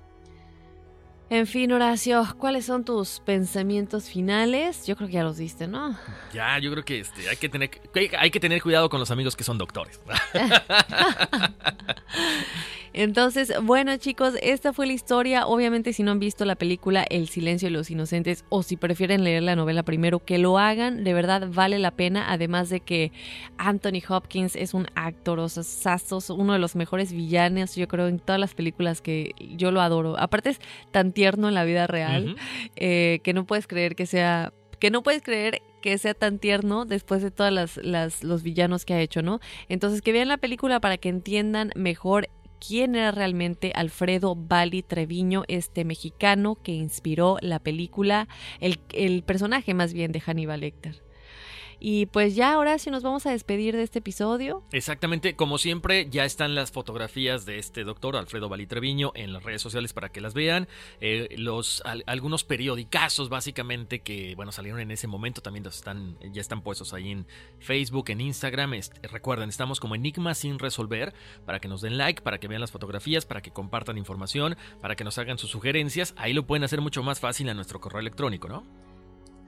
[1.30, 4.86] En fin, Horacio, ¿cuáles son tus pensamientos finales?
[4.86, 5.96] Yo creo que ya los diste, ¿no?
[6.34, 7.70] Ya, yo creo que este, hay, que tener,
[8.18, 9.98] hay que tener cuidado con los amigos que son doctores.
[12.94, 15.46] Entonces, bueno chicos, esta fue la historia.
[15.46, 19.24] Obviamente si no han visto la película El silencio de los inocentes o si prefieren
[19.24, 22.30] leer la novela primero, que lo hagan, de verdad vale la pena.
[22.30, 23.12] Además de que
[23.58, 25.96] Anthony Hopkins es un actor, o sea,
[26.30, 30.18] uno de los mejores villanos, yo creo, en todas las películas que yo lo adoro.
[30.18, 32.36] Aparte es tan tierno en la vida real
[32.76, 36.86] eh, que no puedes creer que sea que no puedes creer que sea tan tierno
[36.86, 39.38] después de todos las, los villanos que ha hecho, ¿no?
[39.68, 42.28] Entonces que vean la película para que entiendan mejor
[42.66, 48.28] quién era realmente Alfredo Bali Treviño, este mexicano que inspiró la película,
[48.60, 51.01] el, el personaje más bien de Hannibal Lecter.
[51.84, 54.62] Y pues ya ahora sí nos vamos a despedir de este episodio.
[54.70, 59.62] Exactamente, como siempre, ya están las fotografías de este doctor Alfredo Valitreviño en las redes
[59.62, 60.68] sociales para que las vean.
[61.00, 66.62] Eh, los algunos periodicazos básicamente que bueno salieron en ese momento también están ya están
[66.62, 67.26] puestos ahí en
[67.58, 68.74] Facebook, en Instagram.
[69.10, 71.12] recuerden, estamos como Enigma sin resolver
[71.44, 74.94] para que nos den like, para que vean las fotografías, para que compartan información, para
[74.94, 76.14] que nos hagan sus sugerencias.
[76.16, 78.62] Ahí lo pueden hacer mucho más fácil a nuestro correo electrónico, ¿no?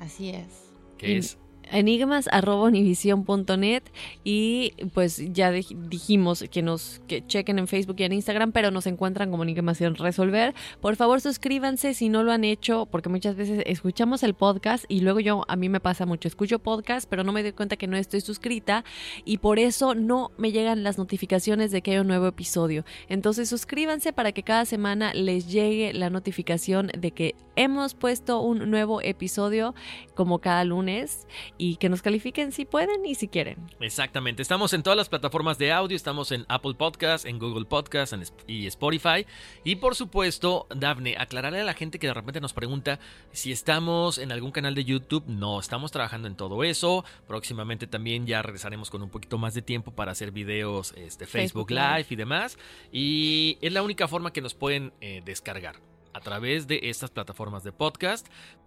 [0.01, 0.72] Así es.
[0.99, 1.39] Que es
[1.71, 3.83] enigmas.univision.net
[4.23, 8.87] y pues ya dijimos que nos que chequen en Facebook y en Instagram, pero nos
[8.87, 10.55] encuentran como Enigmas sin resolver.
[10.81, 15.01] Por favor, suscríbanse si no lo han hecho, porque muchas veces escuchamos el podcast y
[15.01, 17.87] luego yo, a mí me pasa mucho, escucho podcast, pero no me doy cuenta que
[17.87, 18.85] no estoy suscrita
[19.25, 22.85] y por eso no me llegan las notificaciones de que hay un nuevo episodio.
[23.09, 28.71] Entonces suscríbanse para que cada semana les llegue la notificación de que hemos puesto un
[28.71, 29.75] nuevo episodio
[30.15, 31.27] como cada lunes
[31.59, 33.59] y que nos califiquen si pueden y si quieren.
[33.81, 38.15] Exactamente, estamos en todas las plataformas de audio, estamos en Apple Podcast, en Google Podcast
[38.47, 39.27] y Spotify.
[39.65, 42.99] Y por supuesto, Dafne, aclararle a la gente que de repente nos pregunta
[43.33, 45.25] si estamos en algún canal de YouTube.
[45.27, 47.05] No, estamos trabajando en todo eso.
[47.27, 51.71] Próximamente también ya regresaremos con un poquito más de tiempo para hacer videos, este, Facebook,
[51.71, 52.59] Live y demás.
[52.93, 57.65] Y es la única forma que nos pueden eh, descargar a través de estas plataformas
[57.65, 58.27] de podcast.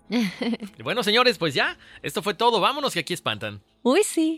[0.84, 2.60] bueno, señores, pues ya, esto fue todo.
[2.60, 3.62] Vámonos que aquí espantan.
[3.82, 4.38] Uy, sí.